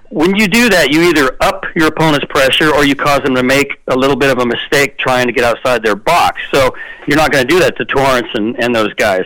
[0.09, 3.43] when you do that, you either up your opponent's pressure or you cause them to
[3.43, 6.41] make a little bit of a mistake trying to get outside their box.
[6.53, 6.73] So
[7.07, 9.23] you're not going to do that to Torrence and, and those guys.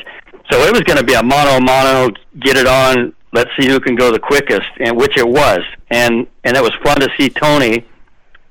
[0.52, 3.14] So it was going to be a mono mono, get it on.
[3.32, 5.62] Let's see who can go the quickest, and which it was.
[5.90, 7.86] And and it was fun to see Tony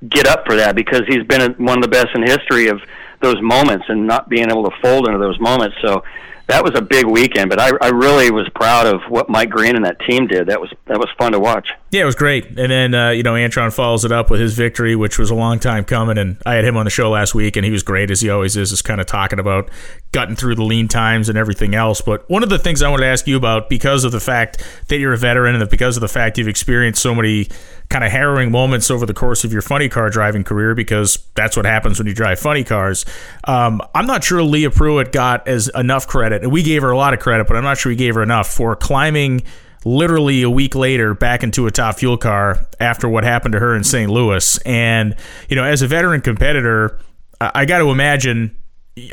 [0.09, 2.81] get up for that because he's been one of the best in history of
[3.21, 5.77] those moments and not being able to fold into those moments.
[5.83, 6.03] So
[6.51, 9.77] that was a big weekend, but I, I really was proud of what Mike Green
[9.77, 10.49] and that team did.
[10.49, 11.71] That was that was fun to watch.
[11.91, 12.47] Yeah, it was great.
[12.47, 15.35] And then uh, you know Antron follows it up with his victory, which was a
[15.35, 16.19] long time coming.
[16.19, 18.31] And I had him on the show last week, and he was great as he
[18.31, 19.71] always is, just kind of talking about
[20.13, 22.01] gutting through the lean times and everything else.
[22.01, 24.65] But one of the things I wanted to ask you about, because of the fact
[24.89, 27.49] that you're a veteran and because of the fact you've experienced so many
[27.91, 31.57] kind of harrowing moments over the course of your funny car driving career, because that's
[31.57, 33.05] what happens when you drive funny cars.
[33.45, 36.97] Um, I'm not sure Leah Pruett got as enough credit, and we gave her a
[36.97, 39.43] lot of credit, but I'm not sure we gave her enough for climbing
[39.85, 43.75] literally a week later back into a top fuel car after what happened to her
[43.75, 44.11] in St.
[44.11, 44.59] Louis.
[44.59, 45.17] And,
[45.49, 47.01] you know, as a veteran competitor,
[47.41, 48.57] I, got to imagine.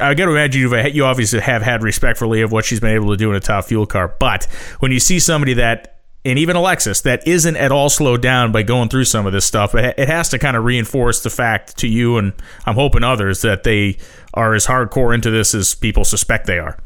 [0.02, 2.82] I got to imagine you you obviously have had respect for Leah of what she's
[2.82, 4.46] been able to do in a top fuel car, but
[4.80, 8.64] when you see somebody that and even Alexis that isn't at all slowed down by
[8.64, 9.74] going through some of this stuff.
[9.76, 12.34] It, has to kind of reinforce the fact to you and
[12.66, 13.98] I'm hoping others that they
[14.34, 16.78] are as hardcore into this as people suspect they are.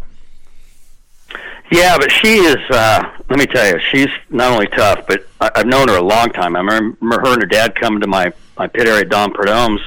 [1.72, 2.58] Yeah, but she is.
[2.70, 6.04] Uh, let me tell you, she's not only tough, but I, I've known her a
[6.04, 6.56] long time.
[6.58, 9.82] I remember her and her dad coming to my my pit area, Don Prudhomme's,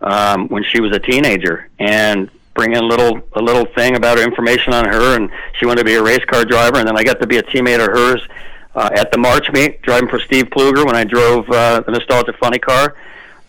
[0.00, 4.16] um, when she was a teenager, and bring in a little a little thing about
[4.16, 6.96] her information on her, and she wanted to be a race car driver, and then
[6.96, 8.26] I got to be a teammate of hers
[8.74, 12.32] uh, at the March meet, driving for Steve Plueger when I drove uh, the Nostalgia
[12.34, 12.96] Funny Car.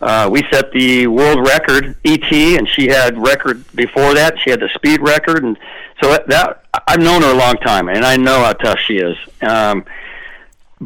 [0.01, 4.39] Uh, we set the world record ET, and she had record before that.
[4.39, 5.57] She had the speed record, and
[6.01, 9.17] so that I've known her a long time, and I know how tough she is.
[9.41, 9.83] Um,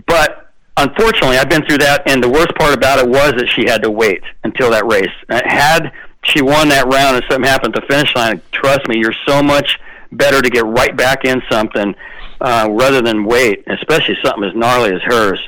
[0.07, 3.65] but unfortunately, I've been through that, and the worst part about it was that she
[3.67, 5.13] had to wait until that race.
[5.29, 5.91] Had
[6.23, 9.43] she won that round and something happened at the finish line, trust me, you're so
[9.43, 9.79] much
[10.11, 11.93] better to get right back in something
[12.41, 15.39] uh, rather than wait, especially something as gnarly as hers.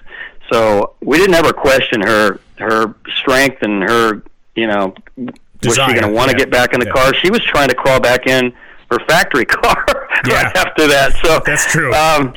[0.51, 4.23] So we didn't ever question her her strength and her
[4.55, 6.45] you know was she going to want to yeah.
[6.45, 6.93] get back in the yeah.
[6.93, 7.13] car?
[7.15, 8.53] She was trying to crawl back in
[8.91, 9.85] her factory car
[10.27, 10.43] yeah.
[10.43, 11.13] right after that.
[11.23, 11.93] So that's true.
[11.93, 12.35] Um,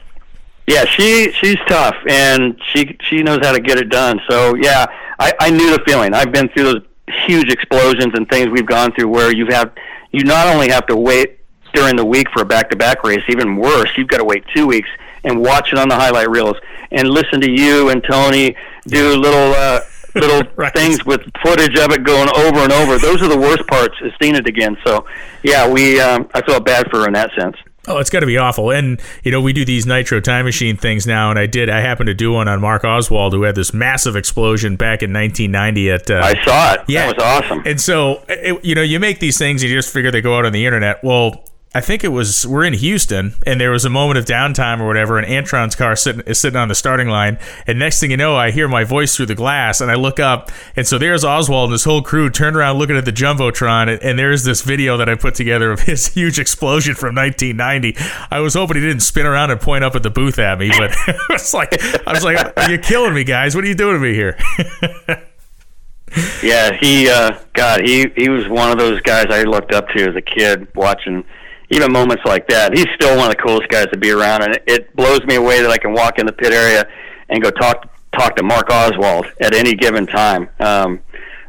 [0.66, 4.20] yeah, she she's tough and she she knows how to get it done.
[4.28, 4.86] So yeah,
[5.18, 6.12] I, I knew the feeling.
[6.14, 6.82] I've been through those
[7.26, 9.72] huge explosions and things we've gone through where you have
[10.12, 11.37] you not only have to wait
[11.72, 14.44] during the week for a back to back race, even worse, you've got to wait
[14.54, 14.88] two weeks
[15.24, 16.56] and watch it on the highlight reels
[16.90, 18.56] and listen to you and Tony
[18.86, 19.80] do little uh,
[20.14, 20.72] little right.
[20.72, 22.98] things with footage of it going over and over.
[22.98, 23.94] Those are the worst parts.
[24.02, 24.76] Is seeing it again.
[24.84, 25.06] So
[25.42, 27.56] yeah, we um, I felt bad for her in that sense.
[27.88, 28.70] Oh, it's got to be awful.
[28.70, 31.80] And, you know, we do these Nitro Time Machine things now, and I did, I
[31.80, 35.90] happened to do one on Mark Oswald, who had this massive explosion back in 1990
[35.90, 36.10] at.
[36.10, 36.80] Uh, I saw it.
[36.86, 37.06] Yeah.
[37.06, 37.62] That was awesome.
[37.64, 40.36] And so, it, you know, you make these things, and you just figure they go
[40.36, 41.02] out on the internet.
[41.02, 41.44] Well,
[41.78, 44.88] I think it was we're in Houston, and there was a moment of downtime or
[44.88, 48.16] whatever, and Antron's car sitting is sitting on the starting line, and next thing you
[48.16, 51.24] know, I hear my voice through the glass, and I look up, and so there's
[51.24, 54.62] Oswald and his whole crew turned around looking at the jumbotron, and, and there's this
[54.62, 57.96] video that I put together of his huge explosion from 1990.
[58.28, 60.70] I was hoping he didn't spin around and point up at the booth at me,
[60.76, 60.92] but
[61.30, 63.54] it's like I was like, "You're you killing me, guys?
[63.54, 64.36] What are you doing to me here?"
[66.42, 70.08] yeah, he, uh, God, he he was one of those guys I looked up to
[70.08, 71.22] as a kid watching
[71.70, 74.58] even moments like that, he's still one of the coolest guys to be around, and
[74.66, 76.88] it blows me away that I can walk in the pit area
[77.28, 80.48] and go talk talk to Mark Oswald at any given time.
[80.60, 81.00] Um,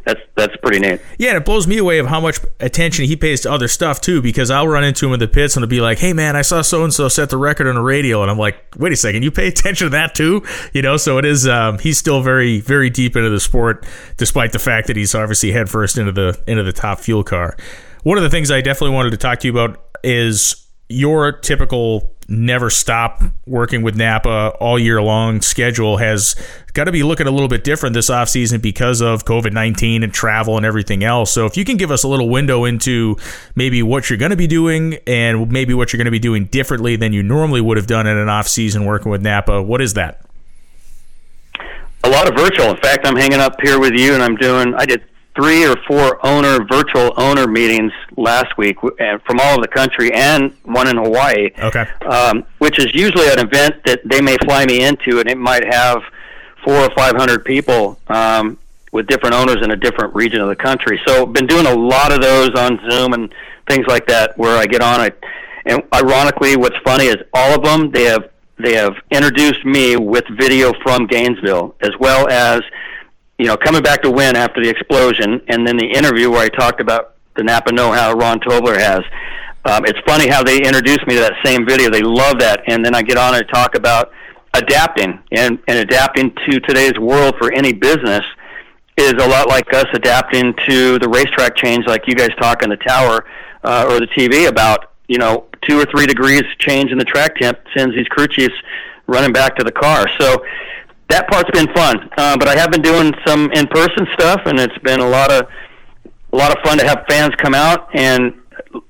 [0.06, 1.02] that's that's pretty neat.
[1.18, 4.02] Yeah, and it blows me away of how much attention he pays to other stuff
[4.02, 4.22] too.
[4.22, 6.42] Because I'll run into him in the pits and he'll be like, "Hey man, I
[6.42, 8.96] saw so and so set the record on the radio," and I'm like, "Wait a
[8.96, 10.44] second, you pay attention to that too?"
[10.74, 11.48] You know, so it is.
[11.48, 13.86] Um, he's still very very deep into the sport,
[14.18, 17.56] despite the fact that he's obviously headfirst into the into the top fuel car.
[18.04, 22.16] One of the things I definitely wanted to talk to you about is your typical
[22.30, 26.36] never stop working with Napa all year long schedule has
[26.74, 30.14] got to be looking a little bit different this offseason because of COVID 19 and
[30.14, 31.34] travel and everything else.
[31.34, 33.18] So, if you can give us a little window into
[33.56, 36.46] maybe what you're going to be doing and maybe what you're going to be doing
[36.46, 39.82] differently than you normally would have done in an off season working with Napa, what
[39.82, 40.22] is that?
[42.04, 42.70] A lot of virtual.
[42.70, 45.04] In fact, I'm hanging up here with you and I'm doing, I did
[45.36, 50.12] three or four owner virtual owner meetings last week uh, from all over the country
[50.14, 51.52] and one in Hawaii.
[51.60, 51.86] Okay.
[52.06, 55.66] Um, which is usually an event that they may fly me into, and it might
[55.66, 56.02] have
[56.64, 58.58] four or five hundred people um,
[58.92, 61.00] with different owners in a different region of the country.
[61.08, 63.34] So, been doing a lot of those on Zoom and
[63.70, 65.06] things like that, where I get on.
[65.06, 65.24] it.
[65.66, 70.26] and ironically, what's funny is all of them they have they have introduced me with
[70.38, 72.62] video from Gainesville as well as
[73.40, 76.50] you know, coming back to win after the explosion, and then the interview where I
[76.50, 79.00] talked about the Napa know-how Rahn Tobler has.
[79.64, 81.90] Um, it's funny how they introduced me to that same video.
[81.90, 84.12] They love that, and then I get on and talk about
[84.54, 88.24] adapting and, and adapting to today's world for any business
[88.98, 92.70] is a lot like us adapting to the racetrack change, like you guys talk in
[92.70, 93.26] the tower
[93.64, 94.92] uh, or the TV about.
[95.08, 98.54] You know, two or three degrees change in the track temp sends these crew chiefs
[99.08, 100.08] running back to the car.
[100.20, 100.44] So
[101.10, 102.10] that part's been fun.
[102.18, 105.48] Uh, but I have been doing some in-person stuff, and it's been a lot of
[106.32, 107.90] a lot of fun to have fans come out.
[107.94, 108.34] And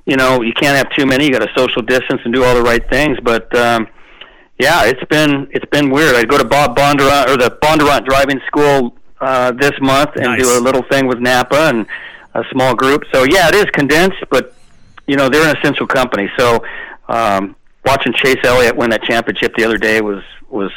[0.05, 1.25] you know, you can't have too many.
[1.25, 3.17] You got to social distance and do all the right things.
[3.23, 3.87] But um,
[4.59, 6.15] yeah, it's been it's been weird.
[6.15, 10.41] I go to Bob Bondurant or the Bondurant Driving School uh, this month and nice.
[10.41, 11.85] do a little thing with Napa and
[12.35, 13.03] a small group.
[13.13, 14.53] So yeah, it is condensed, but
[15.07, 16.29] you know they're an essential company.
[16.37, 16.63] So
[17.07, 17.55] um,
[17.85, 20.71] watching Chase Elliott win that championship the other day was was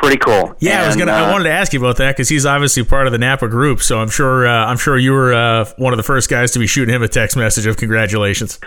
[0.00, 0.56] pretty cool.
[0.58, 1.12] Yeah, and, I was gonna.
[1.12, 3.48] Uh, I wanted to ask you about that because he's obviously part of the Napa
[3.48, 3.82] group.
[3.82, 4.46] So I'm sure.
[4.46, 7.02] Uh, I'm sure you were uh, one of the first guys to be shooting him
[7.02, 8.58] a text message of congratulations.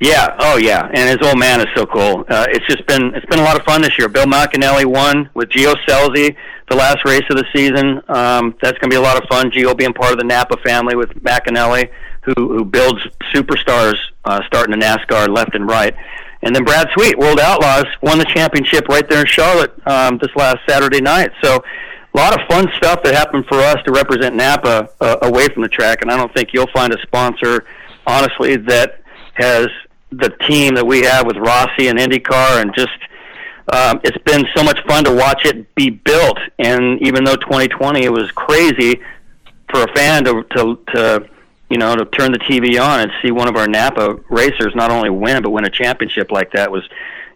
[0.00, 0.36] Yeah.
[0.38, 0.88] Oh, yeah.
[0.92, 2.24] And his old man is so cool.
[2.28, 4.08] Uh, it's just been it's been a lot of fun this year.
[4.08, 6.36] Bill McAnally won with Gio Scelzi
[6.68, 8.00] the last race of the season.
[8.08, 9.50] Um, that's going to be a lot of fun.
[9.50, 11.90] Gio being part of the Napa family with McAnally,
[12.22, 13.00] who who builds
[13.34, 15.94] superstars uh, starting in NASCAR left and right.
[16.42, 20.30] And then Brad Sweet, World Outlaws, won the championship right there in Charlotte um, this
[20.36, 21.30] last Saturday night.
[21.42, 21.62] So
[22.14, 25.62] a lot of fun stuff that happened for us to represent Napa uh, away from
[25.62, 27.64] the track, and I don't think you'll find a sponsor,
[28.06, 29.00] honestly, that
[29.34, 29.68] has
[30.10, 32.98] the team that we have with Rossi and IndyCar, and just
[33.72, 36.38] um, it's been so much fun to watch it be built.
[36.58, 39.00] And even though 2020 it was crazy
[39.70, 41.28] for a fan to to, to
[41.70, 44.90] you know to turn the TV on and see one of our Napa racers not
[44.90, 46.88] only win but win a championship like that was,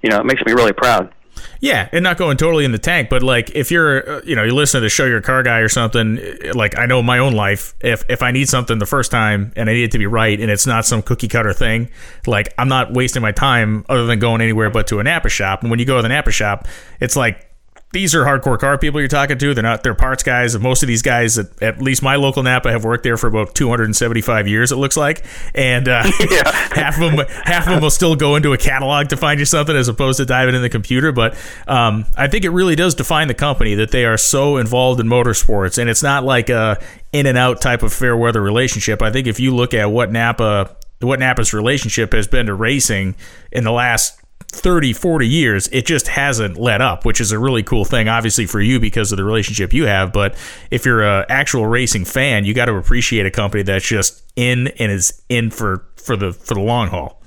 [0.02, 1.12] you know, it makes me really proud.
[1.60, 4.42] Yeah, and not going totally in the tank, but like if you're, uh, you know,
[4.42, 6.18] you listen to the show, you're a car guy or something.
[6.54, 7.74] Like I know my own life.
[7.80, 10.38] If if I need something the first time and I need it to be right,
[10.38, 11.88] and it's not some cookie cutter thing,
[12.26, 15.62] like I'm not wasting my time other than going anywhere but to a Napa shop.
[15.62, 16.66] And when you go to the Napa shop,
[17.00, 17.51] it's like
[17.92, 19.54] these are hardcore car people you're talking to.
[19.54, 20.58] They're not they're parts guys.
[20.58, 23.54] Most of these guys, at, at least my local Napa, have worked there for about
[23.54, 24.72] 275 years.
[24.72, 25.24] It looks like,
[25.54, 26.50] and uh, yeah.
[26.72, 29.44] half of them half of them will still go into a catalog to find you
[29.44, 31.12] something as opposed to diving in the computer.
[31.12, 31.36] But
[31.68, 35.06] um, I think it really does define the company that they are so involved in
[35.06, 36.82] motorsports, and it's not like a
[37.12, 39.02] in and out type of fair weather relationship.
[39.02, 43.16] I think if you look at what Napa what Napa's relationship has been to racing
[43.50, 44.21] in the last
[44.52, 48.46] 30, 40 years, it just hasn't let up, which is a really cool thing, obviously,
[48.46, 50.12] for you because of the relationship you have.
[50.12, 50.36] But
[50.70, 54.68] if you're an actual racing fan, you got to appreciate a company that's just in
[54.78, 57.20] and is in for, for the for the long haul.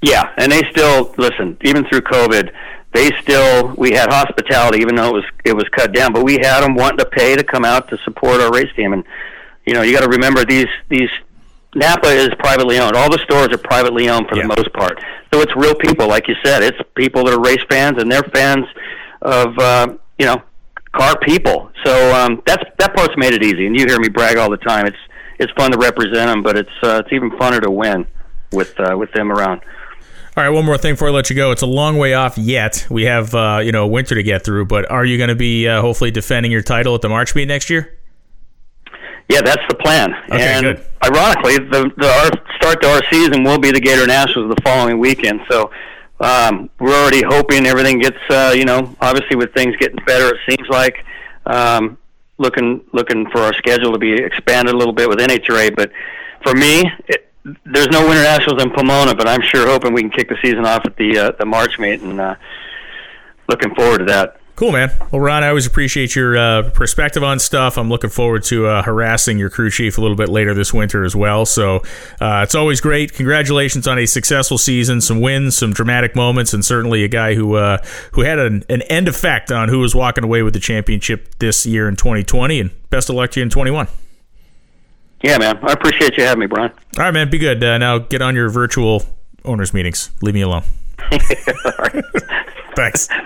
[0.00, 2.52] Yeah, and they still listen, even through COVID,
[2.92, 6.34] they still we had hospitality, even though it was it was cut down, but we
[6.34, 9.04] had them wanting to pay to come out to support our race team, and
[9.66, 11.10] you know you got to remember these these
[11.74, 12.96] Napa is privately owned.
[12.96, 14.42] All the stores are privately owned for yeah.
[14.42, 14.98] the most part.
[15.32, 16.62] So it's real people, like you said.
[16.62, 18.66] It's people that are race fans, and they're fans
[19.22, 20.42] of uh, you know
[20.92, 21.70] car people.
[21.84, 23.66] So um, that's that part's made it easy.
[23.66, 24.86] And you hear me brag all the time.
[24.86, 24.98] It's
[25.38, 28.06] it's fun to represent them, but it's uh, it's even funner to win
[28.52, 29.62] with uh, with them around.
[30.34, 31.50] All right, one more thing before I let you go.
[31.50, 32.86] It's a long way off yet.
[32.90, 35.68] We have uh, you know winter to get through, but are you going to be
[35.68, 37.98] uh, hopefully defending your title at the March meet next year?
[39.32, 40.12] Yeah, that's the plan.
[40.30, 40.86] Okay, and good.
[41.02, 44.98] ironically, the, the our start to our season will be the Gator Nationals the following
[44.98, 45.40] weekend.
[45.50, 45.70] So
[46.20, 50.40] um, we're already hoping everything gets, uh, you know, obviously with things getting better, it
[50.48, 51.04] seems like
[51.46, 51.96] um,
[52.36, 55.74] looking looking for our schedule to be expanded a little bit with NHRA.
[55.74, 55.92] But
[56.42, 57.32] for me, it,
[57.64, 60.66] there's no Winter Nationals in Pomona, but I'm sure hoping we can kick the season
[60.66, 62.34] off at the uh, the March meet and uh,
[63.48, 64.36] looking forward to that.
[64.54, 64.92] Cool, man.
[65.10, 67.78] Well, Ron, I always appreciate your uh, perspective on stuff.
[67.78, 71.04] I'm looking forward to uh, harassing your crew chief a little bit later this winter
[71.04, 71.46] as well.
[71.46, 71.76] So
[72.20, 73.14] uh, it's always great.
[73.14, 77.54] Congratulations on a successful season, some wins, some dramatic moments, and certainly a guy who
[77.54, 77.78] uh,
[78.12, 81.64] who had an, an, end effect on who was walking away with the championship this
[81.64, 82.60] year in 2020.
[82.60, 83.88] And best of luck to you in 21.
[85.22, 85.58] Yeah, man.
[85.62, 86.72] I appreciate you having me, Brian.
[86.98, 87.30] All right, man.
[87.30, 87.64] Be good.
[87.64, 89.02] Uh, now get on your virtual
[89.46, 90.10] owners meetings.
[90.20, 90.64] Leave me alone.
[92.76, 93.08] Thanks.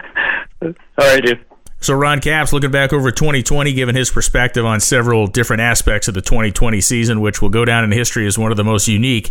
[0.62, 1.44] All right, dude.
[1.80, 6.14] So Ron Capps looking back over 2020, giving his perspective on several different aspects of
[6.14, 9.30] the 2020 season, which will go down in history as one of the most unique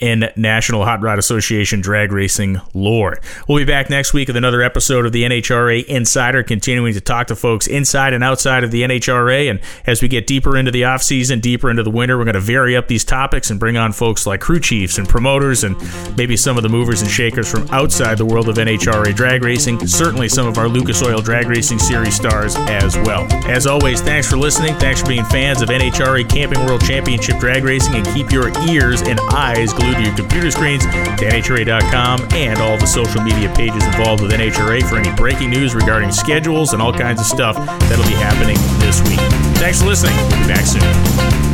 [0.00, 3.20] in National Hot Rod Association drag racing lore.
[3.48, 7.28] We'll be back next week with another episode of the NHRA Insider, continuing to talk
[7.28, 9.50] to folks inside and outside of the NHRA.
[9.50, 12.34] And as we get deeper into the off season, deeper into the winter, we're going
[12.34, 15.76] to vary up these topics and bring on folks like crew chiefs and promoters and
[16.16, 19.86] maybe some of the movers and shakers from outside the world of NHRA drag racing.
[19.86, 23.26] Certainly some of our Lucas Oil Drag Racing Series stars as well.
[23.46, 24.74] As always, thanks for listening.
[24.76, 29.02] Thanks for being fans of NHRA Camping World Championship drag racing and keep your ears
[29.02, 34.22] and eyes to your computer screens to NHRA.com and all the social media pages involved
[34.22, 38.14] with NHRA for any breaking news regarding schedules and all kinds of stuff that'll be
[38.14, 39.20] happening this week.
[39.58, 40.16] Thanks for listening.
[40.16, 41.49] We'll be back soon.